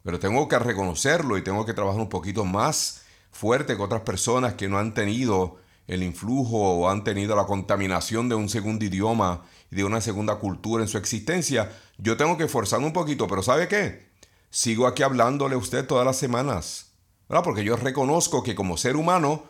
[0.02, 4.56] Pero tengo que reconocerlo y tengo que trabajar un poquito más fuerte que otras personas
[4.56, 9.44] que no han tenido el influjo o han tenido la contaminación de un segundo idioma
[9.70, 13.44] y de una segunda cultura en su existencia, yo tengo que esforzarme un poquito, pero
[13.44, 14.10] ¿sabe qué?
[14.50, 16.94] Sigo aquí hablándole a usted todas las semanas,
[17.30, 17.44] ¿verdad?
[17.44, 19.44] Porque yo reconozco que como ser humano,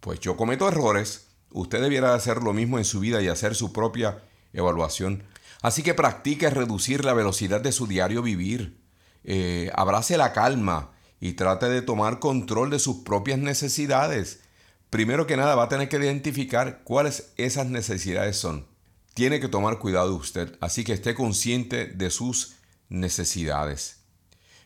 [0.00, 3.72] pues yo cometo errores, usted debiera hacer lo mismo en su vida y hacer su
[3.72, 4.22] propia
[4.54, 5.24] evaluación.
[5.60, 8.80] Así que practique reducir la velocidad de su diario vivir,
[9.24, 14.40] eh, abrace la calma y trate de tomar control de sus propias necesidades.
[14.88, 18.72] Primero que nada va a tener que identificar cuáles esas necesidades son
[19.14, 22.56] tiene que tomar cuidado usted, así que esté consciente de sus
[22.88, 24.00] necesidades.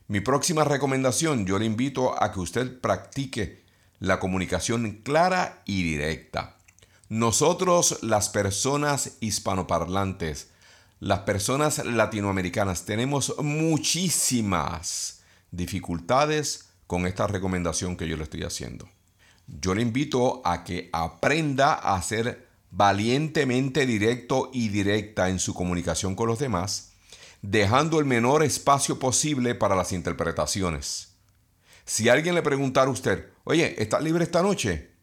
[0.09, 3.63] Mi próxima recomendación, yo le invito a que usted practique
[3.99, 6.57] la comunicación clara y directa.
[7.09, 10.49] Nosotros, las personas hispanoparlantes,
[11.01, 18.89] las personas latinoamericanas, tenemos muchísimas dificultades con esta recomendación que yo le estoy haciendo.
[19.47, 26.15] Yo le invito a que aprenda a ser valientemente directo y directa en su comunicación
[26.15, 26.93] con los demás,
[27.41, 31.15] dejando el menor espacio posible para las interpretaciones.
[31.87, 34.98] Si alguien le preguntara a usted, oye, ¿estás libre esta noche?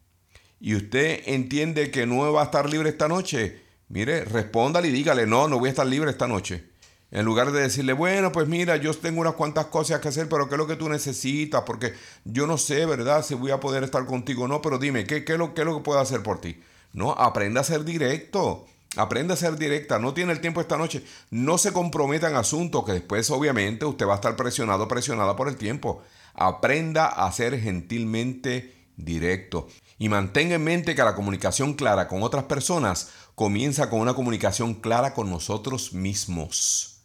[0.60, 5.28] Y usted entiende que no va a estar libre esta noche, mire, respóndale y dígale,
[5.28, 6.70] no, no voy a estar libre esta noche.
[7.12, 10.50] En lugar de decirle, bueno, pues mira, yo tengo unas cuantas cosas que hacer, pero
[10.50, 11.62] ¿qué es lo que tú necesitas?
[11.66, 11.94] Porque
[12.26, 13.24] yo no sé, ¿verdad?
[13.24, 15.68] Si voy a poder estar contigo o no, pero dime, ¿qué, qué, lo, ¿qué es
[15.68, 16.60] lo que puedo hacer por ti?
[16.94, 18.66] No, aprenda a ser directo.
[18.98, 20.00] Aprenda a ser directa.
[20.00, 21.04] No tiene el tiempo esta noche.
[21.30, 25.48] No se comprometa en asuntos que después obviamente usted va a estar presionado, presionada por
[25.48, 26.04] el tiempo.
[26.34, 29.68] Aprenda a ser gentilmente directo.
[29.98, 34.74] Y mantenga en mente que la comunicación clara con otras personas comienza con una comunicación
[34.74, 36.96] clara con nosotros mismos.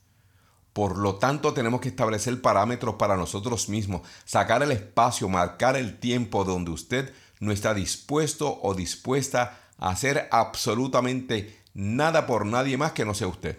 [0.73, 5.99] Por lo tanto, tenemos que establecer parámetros para nosotros mismos, sacar el espacio, marcar el
[5.99, 13.05] tiempo donde usted no está dispuesto o dispuesta hacer absolutamente nada por nadie más que
[13.05, 13.59] no sea usted.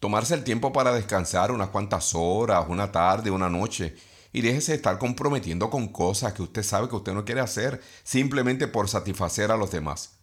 [0.00, 3.96] Tomarse el tiempo para descansar unas cuantas horas, una tarde, una noche,
[4.32, 7.80] y déjese de estar comprometiendo con cosas que usted sabe que usted no quiere hacer
[8.02, 10.18] simplemente por satisfacer a los demás.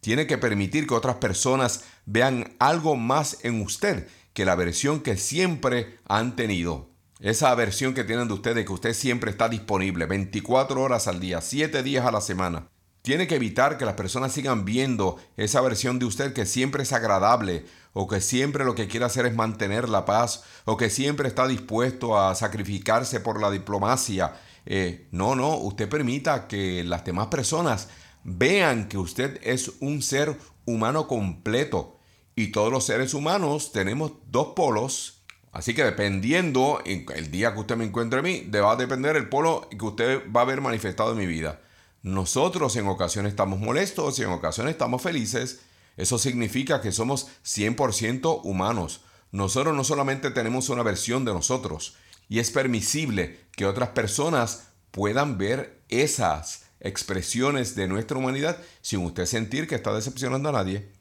[0.00, 5.16] Tiene que permitir que otras personas vean algo más en usted que la versión que
[5.16, 6.90] siempre han tenido.
[7.20, 11.40] Esa versión que tienen de usted que usted siempre está disponible 24 horas al día,
[11.40, 12.68] 7 días a la semana.
[13.04, 16.92] Tiene que evitar que las personas sigan viendo esa versión de usted que siempre es
[16.94, 21.28] agradable o que siempre lo que quiere hacer es mantener la paz o que siempre
[21.28, 24.32] está dispuesto a sacrificarse por la diplomacia.
[24.64, 27.90] Eh, no, no, usted permita que las demás personas
[28.22, 31.98] vean que usted es un ser humano completo
[32.34, 35.20] y todos los seres humanos tenemos dos polos.
[35.52, 39.28] Así que dependiendo el día que usted me encuentre a mí, va a depender el
[39.28, 41.60] polo que usted va a ver manifestado en mi vida.
[42.04, 45.60] Nosotros en ocasiones estamos molestos y en ocasiones estamos felices.
[45.96, 49.00] Eso significa que somos 100% humanos.
[49.32, 51.96] Nosotros no solamente tenemos una versión de nosotros
[52.28, 59.24] y es permisible que otras personas puedan ver esas expresiones de nuestra humanidad sin usted
[59.24, 60.92] sentir que está decepcionando a nadie.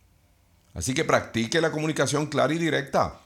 [0.74, 3.20] Así que practique la comunicación clara y directa.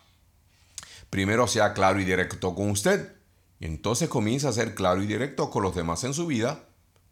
[1.12, 3.14] Primero sea claro y directo con usted.
[3.60, 6.67] Y entonces comienza a ser claro y directo con los demás en su vida,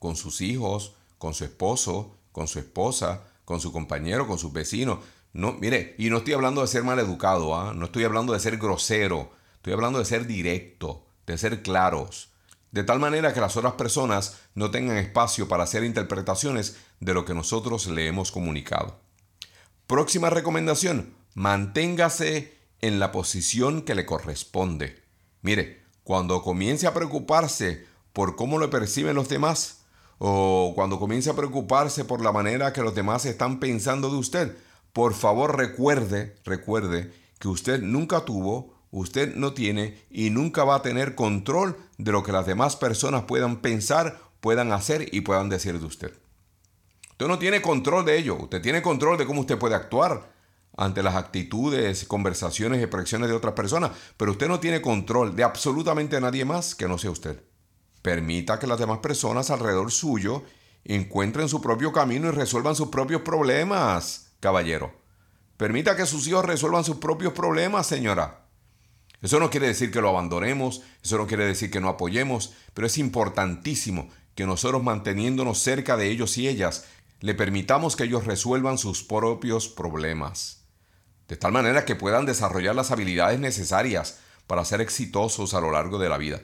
[0.05, 4.99] con sus hijos, con su esposo, con su esposa, con su compañero, con sus vecinos.
[5.33, 7.73] No, mire, y no estoy hablando de ser mal educado, ¿ah?
[7.73, 12.29] no estoy hablando de ser grosero, estoy hablando de ser directo, de ser claros,
[12.69, 17.25] de tal manera que las otras personas no tengan espacio para hacer interpretaciones de lo
[17.25, 18.99] que nosotros le hemos comunicado.
[19.87, 25.01] Próxima recomendación, manténgase en la posición que le corresponde.
[25.41, 29.74] Mire, cuando comience a preocuparse por cómo lo perciben los demás,
[30.17, 34.57] o cuando comience a preocuparse por la manera que los demás están pensando de usted,
[34.93, 40.81] por favor recuerde, recuerde que usted nunca tuvo, usted no tiene y nunca va a
[40.81, 45.79] tener control de lo que las demás personas puedan pensar, puedan hacer y puedan decir
[45.79, 46.13] de usted.
[47.11, 50.33] Usted no tiene control de ello, usted tiene control de cómo usted puede actuar
[50.77, 55.43] ante las actitudes, conversaciones y expresiones de otras personas, pero usted no tiene control de
[55.43, 57.41] absolutamente nadie más que no sea usted.
[58.05, 60.43] Permita que las demás personas alrededor suyo
[60.83, 64.93] encuentren su propio camino y resuelvan sus propios problemas, caballero.
[65.57, 68.45] Permita que sus hijos resuelvan sus propios problemas, señora.
[69.23, 72.85] Eso no quiere decir que lo abandonemos, eso no quiere decir que no apoyemos, pero
[72.85, 76.85] es importantísimo que nosotros manteniéndonos cerca de ellos y ellas,
[77.21, 80.67] le permitamos que ellos resuelvan sus propios problemas.
[81.27, 85.97] De tal manera que puedan desarrollar las habilidades necesarias para ser exitosos a lo largo
[85.97, 86.43] de la vida.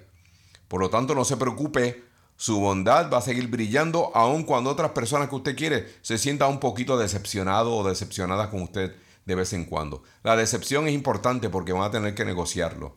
[0.71, 2.01] Por lo tanto, no se preocupe,
[2.37, 6.49] su bondad va a seguir brillando aun cuando otras personas que usted quiere se sientan
[6.49, 8.95] un poquito decepcionado o decepcionadas con usted
[9.25, 10.01] de vez en cuando.
[10.23, 12.95] La decepción es importante porque van a tener que negociarlo.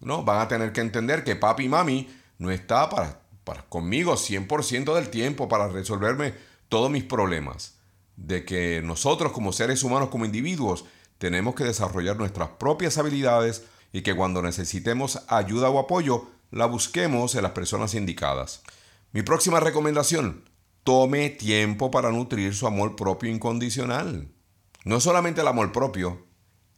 [0.00, 0.22] ¿no?
[0.22, 4.94] Van a tener que entender que papi y mami no está para, para conmigo 100%
[4.94, 6.34] del tiempo para resolverme
[6.68, 7.78] todos mis problemas.
[8.16, 10.84] De que nosotros como seres humanos, como individuos,
[11.16, 17.34] tenemos que desarrollar nuestras propias habilidades y que cuando necesitemos ayuda o apoyo, la busquemos
[17.34, 18.62] en las personas indicadas.
[19.12, 20.48] Mi próxima recomendación,
[20.84, 24.28] tome tiempo para nutrir su amor propio incondicional.
[24.84, 26.26] No solamente el amor propio,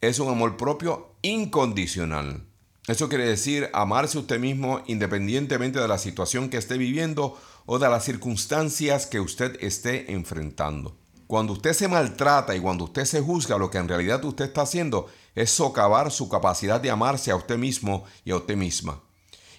[0.00, 2.46] es un amor propio incondicional.
[2.88, 7.88] Eso quiere decir amarse usted mismo independientemente de la situación que esté viviendo o de
[7.88, 10.96] las circunstancias que usted esté enfrentando.
[11.26, 14.62] Cuando usted se maltrata y cuando usted se juzga, lo que en realidad usted está
[14.62, 15.06] haciendo
[15.36, 19.00] es socavar su capacidad de amarse a usted mismo y a usted misma.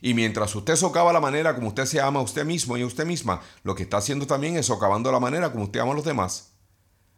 [0.02, 2.88] Y mientras usted socava la manera como usted se ama a usted mismo y a
[2.88, 5.95] usted misma, lo que está haciendo también es socavando la manera como usted ama a
[5.95, 6.54] los demás.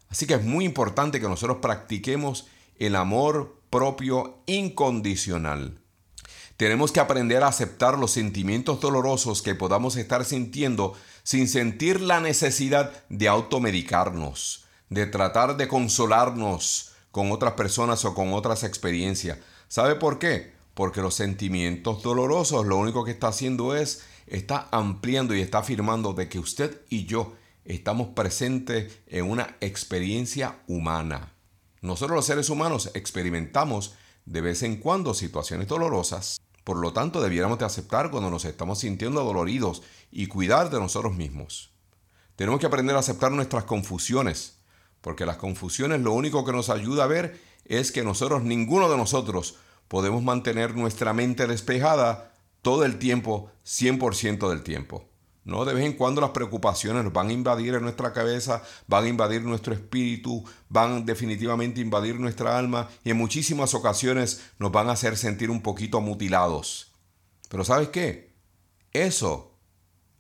[0.09, 5.79] Así que es muy importante que nosotros practiquemos el amor propio incondicional.
[6.57, 12.19] Tenemos que aprender a aceptar los sentimientos dolorosos que podamos estar sintiendo sin sentir la
[12.19, 19.39] necesidad de automedicarnos, de tratar de consolarnos con otras personas o con otras experiencias.
[19.67, 20.53] ¿Sabe por qué?
[20.73, 26.13] Porque los sentimientos dolorosos lo único que está haciendo es, está ampliando y está afirmando
[26.13, 27.33] de que usted y yo
[27.65, 31.33] estamos presentes en una experiencia humana.
[31.81, 33.95] Nosotros los seres humanos experimentamos
[34.25, 38.79] de vez en cuando situaciones dolorosas, por lo tanto debiéramos de aceptar cuando nos estamos
[38.79, 41.71] sintiendo doloridos y cuidar de nosotros mismos.
[42.35, 44.59] Tenemos que aprender a aceptar nuestras confusiones,
[45.01, 48.97] porque las confusiones lo único que nos ayuda a ver es que nosotros, ninguno de
[48.97, 49.57] nosotros,
[49.87, 55.09] podemos mantener nuestra mente despejada todo el tiempo, 100% del tiempo.
[55.45, 59.09] No, de vez en cuando las preocupaciones van a invadir en nuestra cabeza, van a
[59.09, 64.87] invadir nuestro espíritu, van definitivamente a invadir nuestra alma y en muchísimas ocasiones nos van
[64.87, 66.93] a hacer sentir un poquito mutilados.
[67.49, 68.33] Pero ¿sabes qué?
[68.93, 69.57] Eso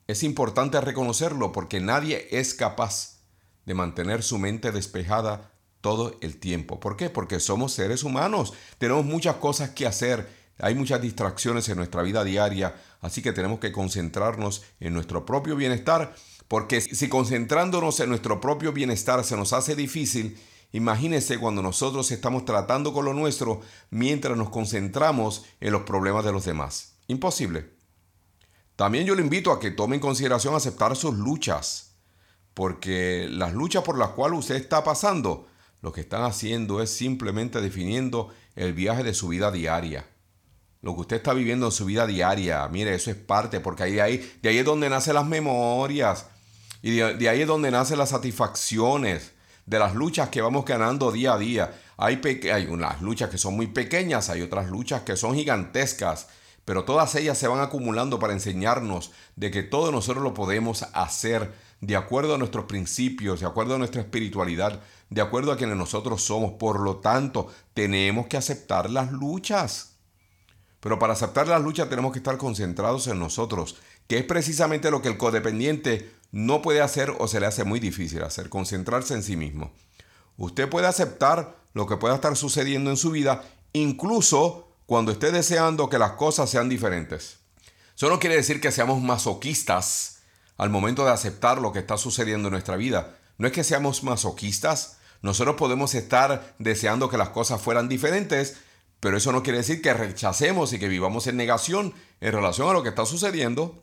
[0.07, 3.21] es importante reconocerlo porque nadie es capaz
[3.65, 5.52] de mantener su mente despejada
[5.83, 6.79] todo el tiempo.
[6.79, 7.09] ¿Por qué?
[7.09, 12.23] Porque somos seres humanos, tenemos muchas cosas que hacer, hay muchas distracciones en nuestra vida
[12.23, 16.15] diaria, así que tenemos que concentrarnos en nuestro propio bienestar,
[16.47, 20.39] porque si concentrándonos en nuestro propio bienestar se nos hace difícil,
[20.71, 23.59] imagínense cuando nosotros estamos tratando con lo nuestro
[23.89, 26.93] mientras nos concentramos en los problemas de los demás.
[27.07, 27.71] Imposible.
[28.77, 31.97] También yo le invito a que tome en consideración aceptar sus luchas,
[32.53, 35.47] porque las luchas por las cuales usted está pasando,
[35.83, 40.05] lo que están haciendo es simplemente definiendo el viaje de su vida diaria.
[40.81, 43.99] Lo que usted está viviendo en su vida diaria, mire, eso es parte, porque ahí,
[43.99, 46.27] ahí, de ahí es donde nacen las memorias.
[46.81, 49.33] Y de, ahí es donde nacen las satisfacciones
[49.65, 51.73] de las luchas que vamos ganando día a día.
[51.97, 56.29] Hay, hay unas luchas que son muy pequeñas, hay otras luchas que son gigantescas.
[56.63, 61.51] pero todas ellas se van acumulando para enseñarnos de que todo nosotros lo podemos hacer
[61.81, 64.79] de acuerdo a nuestros principios, de acuerdo a nuestra espiritualidad,
[65.13, 66.53] de acuerdo a quienes nosotros somos.
[66.53, 69.97] Por lo tanto, tenemos que aceptar las luchas.
[70.79, 75.01] Pero para aceptar las luchas tenemos que estar concentrados en nosotros, que es precisamente lo
[75.01, 79.23] que el codependiente no puede hacer o se le hace muy difícil hacer, concentrarse en
[79.23, 79.71] sí mismo.
[80.35, 85.89] Usted puede aceptar lo que pueda estar sucediendo en su vida, incluso cuando esté deseando
[85.89, 87.37] que las cosas sean diferentes.
[87.95, 90.19] Eso no quiere decir que seamos masoquistas
[90.57, 93.15] al momento de aceptar lo que está sucediendo en nuestra vida.
[93.37, 98.57] No es que seamos masoquistas, nosotros podemos estar deseando que las cosas fueran diferentes,
[98.99, 102.73] pero eso no quiere decir que rechacemos y que vivamos en negación en relación a
[102.73, 103.81] lo que está sucediendo.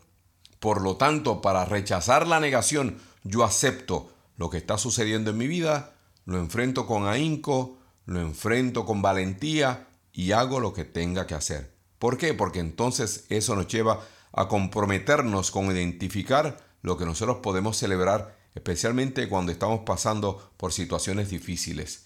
[0.59, 5.47] Por lo tanto, para rechazar la negación, yo acepto lo que está sucediendo en mi
[5.47, 11.33] vida, lo enfrento con ahínco, lo enfrento con valentía y hago lo que tenga que
[11.33, 11.73] hacer.
[11.97, 12.35] ¿Por qué?
[12.35, 13.99] Porque entonces eso nos lleva
[14.31, 21.29] a comprometernos con identificar lo que nosotros podemos celebrar, especialmente cuando estamos pasando por situaciones
[21.29, 22.05] difíciles.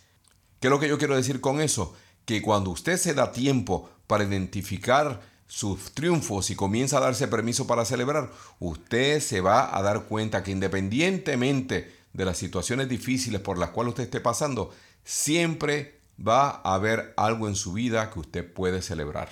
[0.60, 1.96] ¿Qué es lo que yo quiero decir con eso?
[2.26, 7.68] Que cuando usted se da tiempo para identificar sus triunfos y comienza a darse permiso
[7.68, 13.58] para celebrar, usted se va a dar cuenta que independientemente de las situaciones difíciles por
[13.58, 14.74] las cuales usted esté pasando,
[15.04, 19.30] siempre va a haber algo en su vida que usted puede celebrar.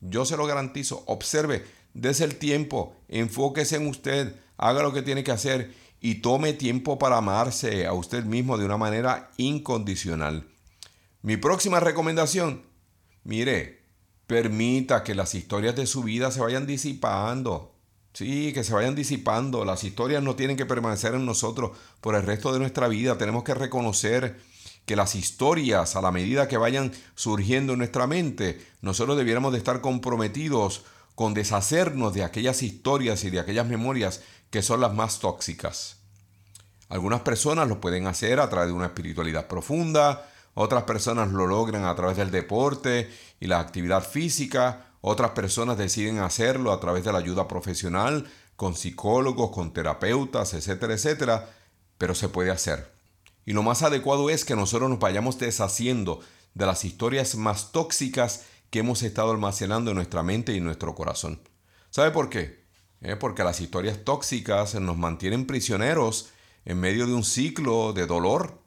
[0.00, 1.02] Yo se lo garantizo.
[1.06, 6.52] Observe, dése el tiempo, enfóquese en usted, haga lo que tiene que hacer y tome
[6.52, 10.48] tiempo para amarse a usted mismo de una manera incondicional.
[11.22, 12.62] Mi próxima recomendación,
[13.24, 13.82] mire,
[14.26, 17.74] permita que las historias de su vida se vayan disipando.
[18.12, 19.64] Sí, que se vayan disipando.
[19.64, 23.18] Las historias no tienen que permanecer en nosotros por el resto de nuestra vida.
[23.18, 24.40] Tenemos que reconocer
[24.86, 29.58] que las historias, a la medida que vayan surgiendo en nuestra mente, nosotros debiéramos de
[29.58, 30.84] estar comprometidos
[31.14, 35.96] con deshacernos de aquellas historias y de aquellas memorias que son las más tóxicas.
[36.88, 41.84] Algunas personas lo pueden hacer a través de una espiritualidad profunda, otras personas lo logran
[41.84, 47.12] a través del deporte y la actividad física, otras personas deciden hacerlo a través de
[47.12, 51.48] la ayuda profesional, con psicólogos, con terapeutas, etcétera, etcétera,
[51.96, 52.92] pero se puede hacer.
[53.46, 56.20] Y lo más adecuado es que nosotros nos vayamos deshaciendo
[56.54, 60.94] de las historias más tóxicas que hemos estado almacenando en nuestra mente y en nuestro
[60.94, 61.40] corazón.
[61.90, 62.59] ¿Sabe por qué?
[63.02, 66.30] Eh, porque las historias tóxicas nos mantienen prisioneros
[66.64, 68.58] en medio de un ciclo de dolor.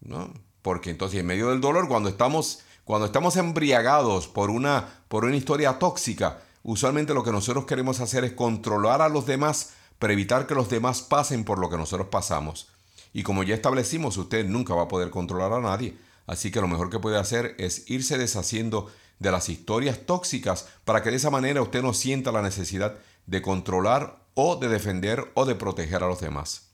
[0.00, 0.32] ¿no?
[0.62, 5.36] Porque entonces en medio del dolor, cuando estamos, cuando estamos embriagados por una, por una
[5.36, 10.46] historia tóxica, usualmente lo que nosotros queremos hacer es controlar a los demás para evitar
[10.46, 12.68] que los demás pasen por lo que nosotros pasamos.
[13.12, 15.96] Y como ya establecimos, usted nunca va a poder controlar a nadie.
[16.26, 21.02] Así que lo mejor que puede hacer es irse deshaciendo de las historias tóxicas para
[21.02, 22.96] que de esa manera usted no sienta la necesidad
[23.26, 26.64] de controlar o de defender o de proteger a los demás.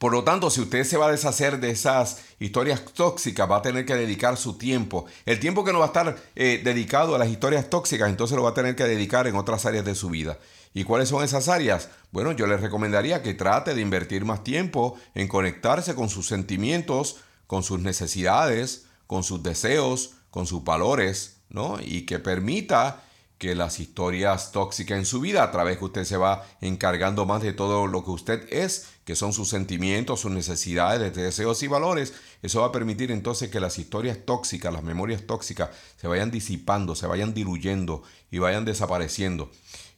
[0.00, 3.62] Por lo tanto, si usted se va a deshacer de esas historias tóxicas, va a
[3.62, 5.04] tener que dedicar su tiempo.
[5.26, 8.42] El tiempo que no va a estar eh, dedicado a las historias tóxicas, entonces lo
[8.42, 10.38] va a tener que dedicar en otras áreas de su vida.
[10.72, 11.90] ¿Y cuáles son esas áreas?
[12.12, 17.16] Bueno, yo le recomendaría que trate de invertir más tiempo en conectarse con sus sentimientos,
[17.46, 21.78] con sus necesidades, con sus deseos, con sus valores, ¿no?
[21.78, 23.02] Y que permita
[23.40, 27.40] que las historias tóxicas en su vida, a través que usted se va encargando más
[27.40, 32.12] de todo lo que usted es, que son sus sentimientos, sus necesidades, deseos y valores,
[32.42, 36.94] eso va a permitir entonces que las historias tóxicas, las memorias tóxicas, se vayan disipando,
[36.94, 39.50] se vayan diluyendo y vayan desapareciendo.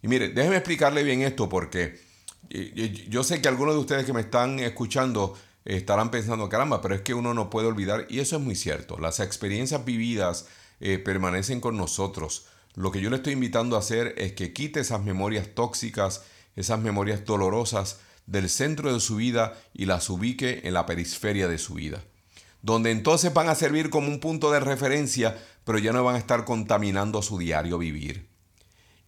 [0.02, 2.00] Y mire, déjeme explicarle bien esto porque
[3.08, 7.00] yo sé que algunos de ustedes que me están escuchando estarán pensando, caramba, pero es
[7.00, 10.46] que uno no puede olvidar, y eso es muy cierto, las experiencias vividas
[10.78, 12.46] eh, permanecen con nosotros.
[12.74, 16.22] Lo que yo le estoy invitando a hacer es que quite esas memorias tóxicas,
[16.56, 21.58] esas memorias dolorosas del centro de su vida y las ubique en la periferia de
[21.58, 22.02] su vida.
[22.62, 26.18] Donde entonces van a servir como un punto de referencia, pero ya no van a
[26.18, 28.28] estar contaminando su diario vivir.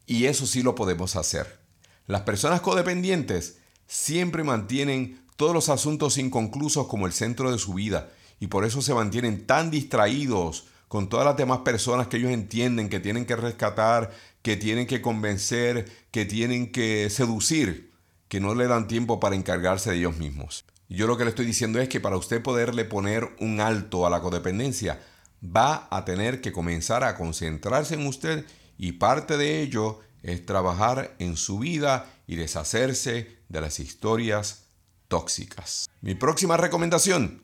[0.07, 1.59] Y eso sí lo podemos hacer.
[2.07, 8.11] Las personas codependientes siempre mantienen todos los asuntos inconclusos como el centro de su vida
[8.41, 12.89] y por eso se mantienen tan distraídos con todas las demás personas que ellos entienden
[12.89, 14.13] que tienen que rescatar,
[14.43, 17.93] que tienen que convencer, que tienen que seducir,
[18.29, 20.65] que no le dan tiempo para encargarse de ellos mismos.
[20.89, 24.11] yo lo que le estoy diciendo es que para usted poderle poner un alto a
[24.11, 25.01] la codependencia,
[25.45, 28.45] va a tener que comenzar a concentrarse en usted
[28.79, 34.65] y parte de ello es trabajar en su vida y deshacerse de las historias
[35.09, 35.87] tóxicas.
[36.01, 37.44] Mi próxima recomendación,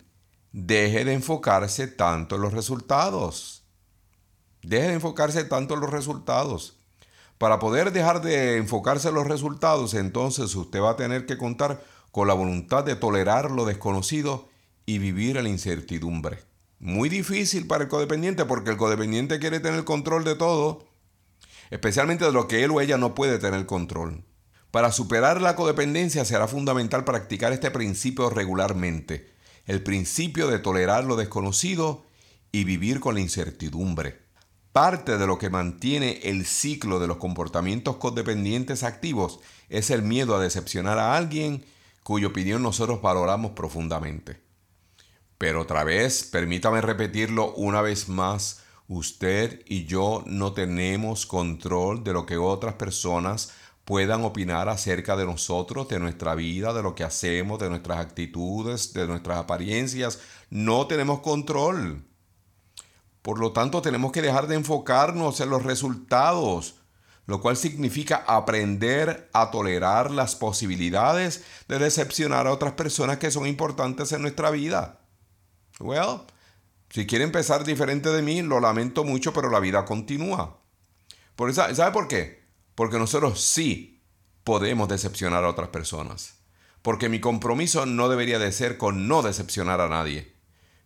[0.53, 3.63] deje de enfocarse tanto en los resultados.
[4.63, 6.77] Deje de enfocarse tanto en los resultados.
[7.39, 11.83] Para poder dejar de enfocarse en los resultados, entonces usted va a tener que contar
[12.11, 14.49] con la voluntad de tolerar lo desconocido
[14.85, 16.41] y vivir en la incertidumbre.
[16.81, 20.87] Muy difícil para el codependiente porque el codependiente quiere tener control de todo,
[21.71, 24.25] especialmente de lo que él o ella no puede tener control.
[24.71, 29.30] Para superar la codependencia será fundamental practicar este principio regularmente,
[29.71, 32.05] el principio de tolerar lo desconocido
[32.51, 34.19] y vivir con la incertidumbre.
[34.73, 40.35] Parte de lo que mantiene el ciclo de los comportamientos codependientes activos es el miedo
[40.35, 41.65] a decepcionar a alguien
[42.03, 44.41] cuya opinión nosotros valoramos profundamente.
[45.39, 52.13] Pero otra vez, permítame repetirlo una vez más, usted y yo no tenemos control de
[52.13, 53.53] lo que otras personas
[53.91, 58.93] puedan opinar acerca de nosotros, de nuestra vida, de lo que hacemos, de nuestras actitudes,
[58.93, 60.21] de nuestras apariencias.
[60.49, 62.05] No tenemos control.
[63.21, 66.77] Por lo tanto, tenemos que dejar de enfocarnos en los resultados,
[67.27, 73.45] lo cual significa aprender a tolerar las posibilidades de decepcionar a otras personas que son
[73.45, 75.01] importantes en nuestra vida.
[75.81, 76.21] Well,
[76.91, 80.61] si quiere empezar diferente de mí, lo lamento mucho, pero la vida continúa.
[81.35, 82.40] Por eso, ¿Sabe por qué?
[82.81, 84.01] Porque nosotros sí
[84.43, 86.37] podemos decepcionar a otras personas.
[86.81, 90.33] Porque mi compromiso no debería de ser con no decepcionar a nadie.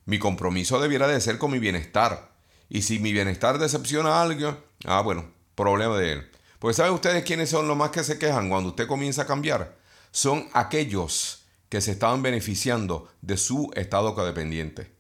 [0.05, 2.33] Mi compromiso debiera de ser con mi bienestar.
[2.69, 6.31] Y si mi bienestar decepciona a alguien, ah, bueno, problema de él.
[6.59, 9.79] Porque ¿saben ustedes quiénes son los más que se quejan cuando usted comienza a cambiar?
[10.11, 14.91] Son aquellos que se estaban beneficiando de su estado codependiente.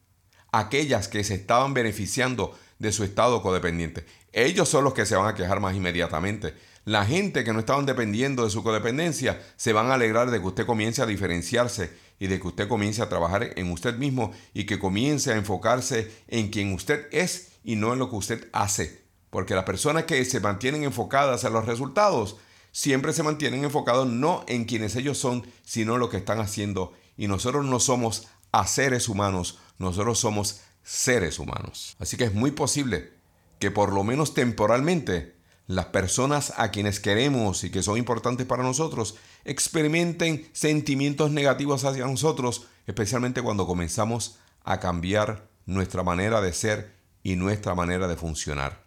[0.52, 4.06] Aquellas que se estaban beneficiando de su estado codependiente.
[4.32, 6.54] Ellos son los que se van a quejar más inmediatamente.
[6.84, 10.46] La gente que no estaban dependiendo de su codependencia se van a alegrar de que
[10.46, 14.64] usted comience a diferenciarse y de que usted comience a trabajar en usted mismo y
[14.64, 19.02] que comience a enfocarse en quien usted es y no en lo que usted hace.
[19.30, 22.36] Porque las personas que se mantienen enfocadas en los resultados
[22.70, 26.92] siempre se mantienen enfocados no en quienes ellos son, sino en lo que están haciendo.
[27.16, 31.96] Y nosotros no somos a seres humanos, nosotros somos seres humanos.
[31.98, 33.12] Así que es muy posible
[33.58, 35.33] que por lo menos temporalmente
[35.66, 42.06] las personas a quienes queremos y que son importantes para nosotros experimenten sentimientos negativos hacia
[42.06, 48.84] nosotros, especialmente cuando comenzamos a cambiar nuestra manera de ser y nuestra manera de funcionar.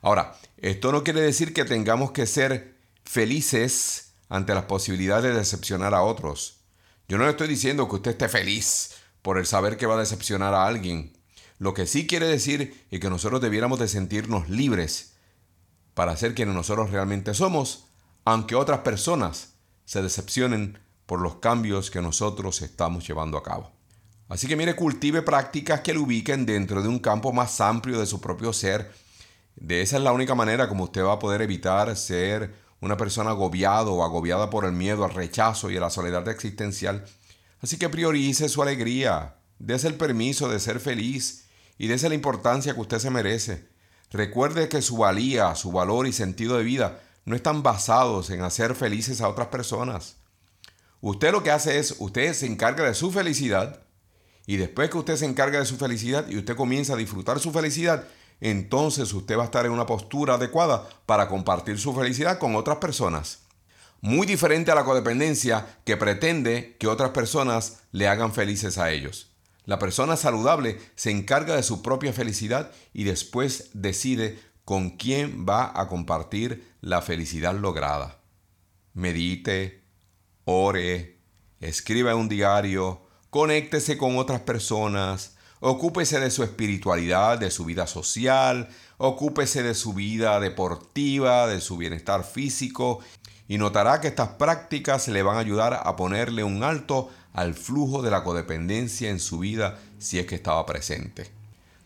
[0.00, 5.94] Ahora, esto no quiere decir que tengamos que ser felices ante las posibilidades de decepcionar
[5.94, 6.60] a otros.
[7.08, 10.00] Yo no le estoy diciendo que usted esté feliz por el saber que va a
[10.00, 11.12] decepcionar a alguien.
[11.58, 15.13] Lo que sí quiere decir es que nosotros debiéramos de sentirnos libres
[15.94, 17.86] para ser quienes nosotros realmente somos,
[18.24, 23.72] aunque otras personas se decepcionen por los cambios que nosotros estamos llevando a cabo.
[24.28, 28.06] Así que mire, cultive prácticas que lo ubiquen dentro de un campo más amplio de
[28.06, 28.92] su propio ser.
[29.54, 33.30] De esa es la única manera como usted va a poder evitar ser una persona
[33.30, 37.04] agobiado o agobiada por el miedo, al rechazo y a la soledad existencial.
[37.60, 41.46] Así que priorice su alegría, dése el permiso de ser feliz
[41.78, 43.68] y dése la importancia que usted se merece.
[44.14, 48.76] Recuerde que su valía, su valor y sentido de vida no están basados en hacer
[48.76, 50.18] felices a otras personas.
[51.00, 53.82] Usted lo que hace es, usted se encarga de su felicidad
[54.46, 57.50] y después que usted se encarga de su felicidad y usted comienza a disfrutar su
[57.50, 58.04] felicidad,
[58.40, 62.76] entonces usted va a estar en una postura adecuada para compartir su felicidad con otras
[62.76, 63.40] personas.
[64.00, 69.33] Muy diferente a la codependencia que pretende que otras personas le hagan felices a ellos.
[69.64, 75.72] La persona saludable se encarga de su propia felicidad y después decide con quién va
[75.78, 78.20] a compartir la felicidad lograda.
[78.92, 79.84] Medite,
[80.44, 81.18] ore,
[81.60, 88.68] escriba un diario, conéctese con otras personas, ocúpese de su espiritualidad, de su vida social,
[88.98, 93.00] ocúpese de su vida deportiva, de su bienestar físico
[93.48, 98.00] y notará que estas prácticas le van a ayudar a ponerle un alto al flujo
[98.00, 101.30] de la codependencia en su vida si es que estaba presente.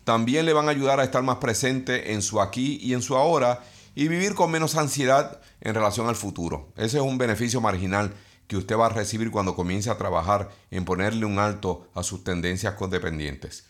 [0.05, 3.17] También le van a ayudar a estar más presente en su aquí y en su
[3.17, 6.69] ahora y vivir con menos ansiedad en relación al futuro.
[6.77, 8.15] Ese es un beneficio marginal
[8.47, 12.25] que usted va a recibir cuando comience a trabajar en ponerle un alto a sus
[12.25, 13.68] tendencias codependientes.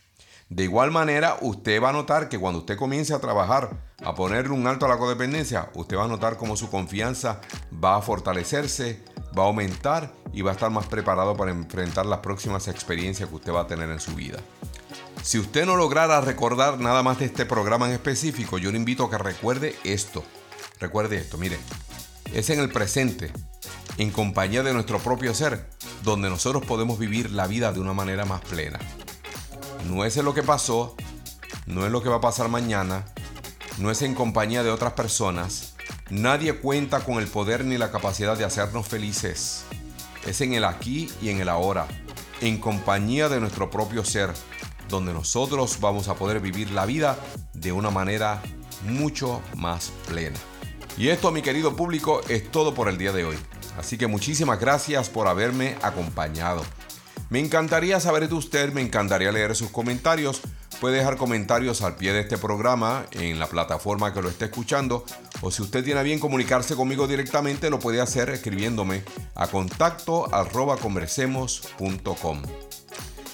[0.51, 4.53] De igual manera, usted va a notar que cuando usted comience a trabajar, a ponerle
[4.53, 7.40] un alto a la codependencia, usted va a notar cómo su confianza
[7.72, 9.05] va a fortalecerse,
[9.38, 13.34] va a aumentar y va a estar más preparado para enfrentar las próximas experiencias que
[13.34, 14.38] usted va a tener en su vida.
[15.22, 19.05] Si usted no lograra recordar nada más de este programa en específico, yo le invito
[19.05, 20.24] a que recuerde esto.
[20.80, 21.59] Recuerde esto, mire,
[22.32, 23.32] es en el presente,
[23.99, 25.68] en compañía de nuestro propio ser,
[26.05, 28.78] donde nosotros podemos vivir la vida de una manera más plena.
[29.86, 30.96] No es en lo que pasó,
[31.66, 33.04] no es lo que va a pasar mañana,
[33.78, 35.74] no es en compañía de otras personas,
[36.10, 39.64] Nadie cuenta con el poder ni la capacidad de hacernos felices.
[40.26, 41.86] Es en el aquí y en el ahora,
[42.40, 44.30] en compañía de nuestro propio ser,
[44.88, 47.18] donde nosotros vamos a poder vivir la vida
[47.52, 48.40] de una manera
[48.84, 50.38] mucho más plena.
[50.96, 53.36] Y esto, mi querido público, es todo por el día de hoy.
[53.76, 56.64] Así que muchísimas gracias por haberme acompañado.
[57.30, 60.40] Me encantaría saber de usted, me encantaría leer sus comentarios.
[60.80, 65.04] Puede dejar comentarios al pie de este programa en la plataforma que lo esté escuchando
[65.40, 69.02] o si usted tiene a bien comunicarse conmigo directamente lo puede hacer escribiéndome
[69.34, 72.42] a contacto arroba conversemos.com.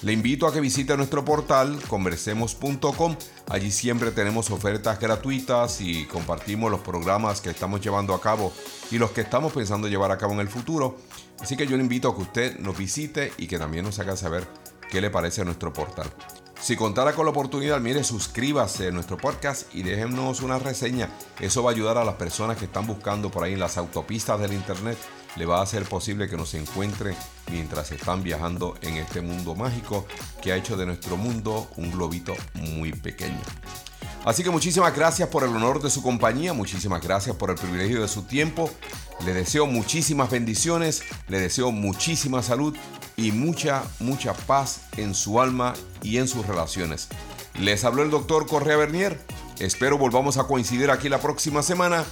[0.01, 3.15] Le invito a que visite nuestro portal conversemos.com.
[3.49, 8.51] Allí siempre tenemos ofertas gratuitas y compartimos los programas que estamos llevando a cabo
[8.91, 10.97] y los que estamos pensando llevar a cabo en el futuro.
[11.39, 14.15] Así que yo le invito a que usted nos visite y que también nos haga
[14.15, 14.47] saber
[14.89, 16.09] qué le parece nuestro portal.
[16.59, 21.09] Si contara con la oportunidad, mire, suscríbase a nuestro podcast y déjenos una reseña.
[21.39, 24.39] Eso va a ayudar a las personas que están buscando por ahí en las autopistas
[24.39, 24.97] del Internet.
[25.35, 27.15] Le va a hacer posible que nos encuentren
[27.51, 30.05] mientras están viajando en este mundo mágico
[30.41, 33.41] que ha hecho de nuestro mundo un globito muy pequeño.
[34.25, 38.01] Así que muchísimas gracias por el honor de su compañía, muchísimas gracias por el privilegio
[38.01, 38.71] de su tiempo.
[39.23, 42.75] Le deseo muchísimas bendiciones, le deseo muchísima salud
[43.17, 47.07] y mucha, mucha paz en su alma y en sus relaciones.
[47.59, 49.19] Les habló el doctor Correa Bernier.
[49.59, 52.03] Espero volvamos a coincidir aquí la próxima semana.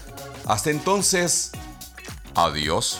[0.45, 1.51] Hasta entonces,
[2.35, 2.99] adiós.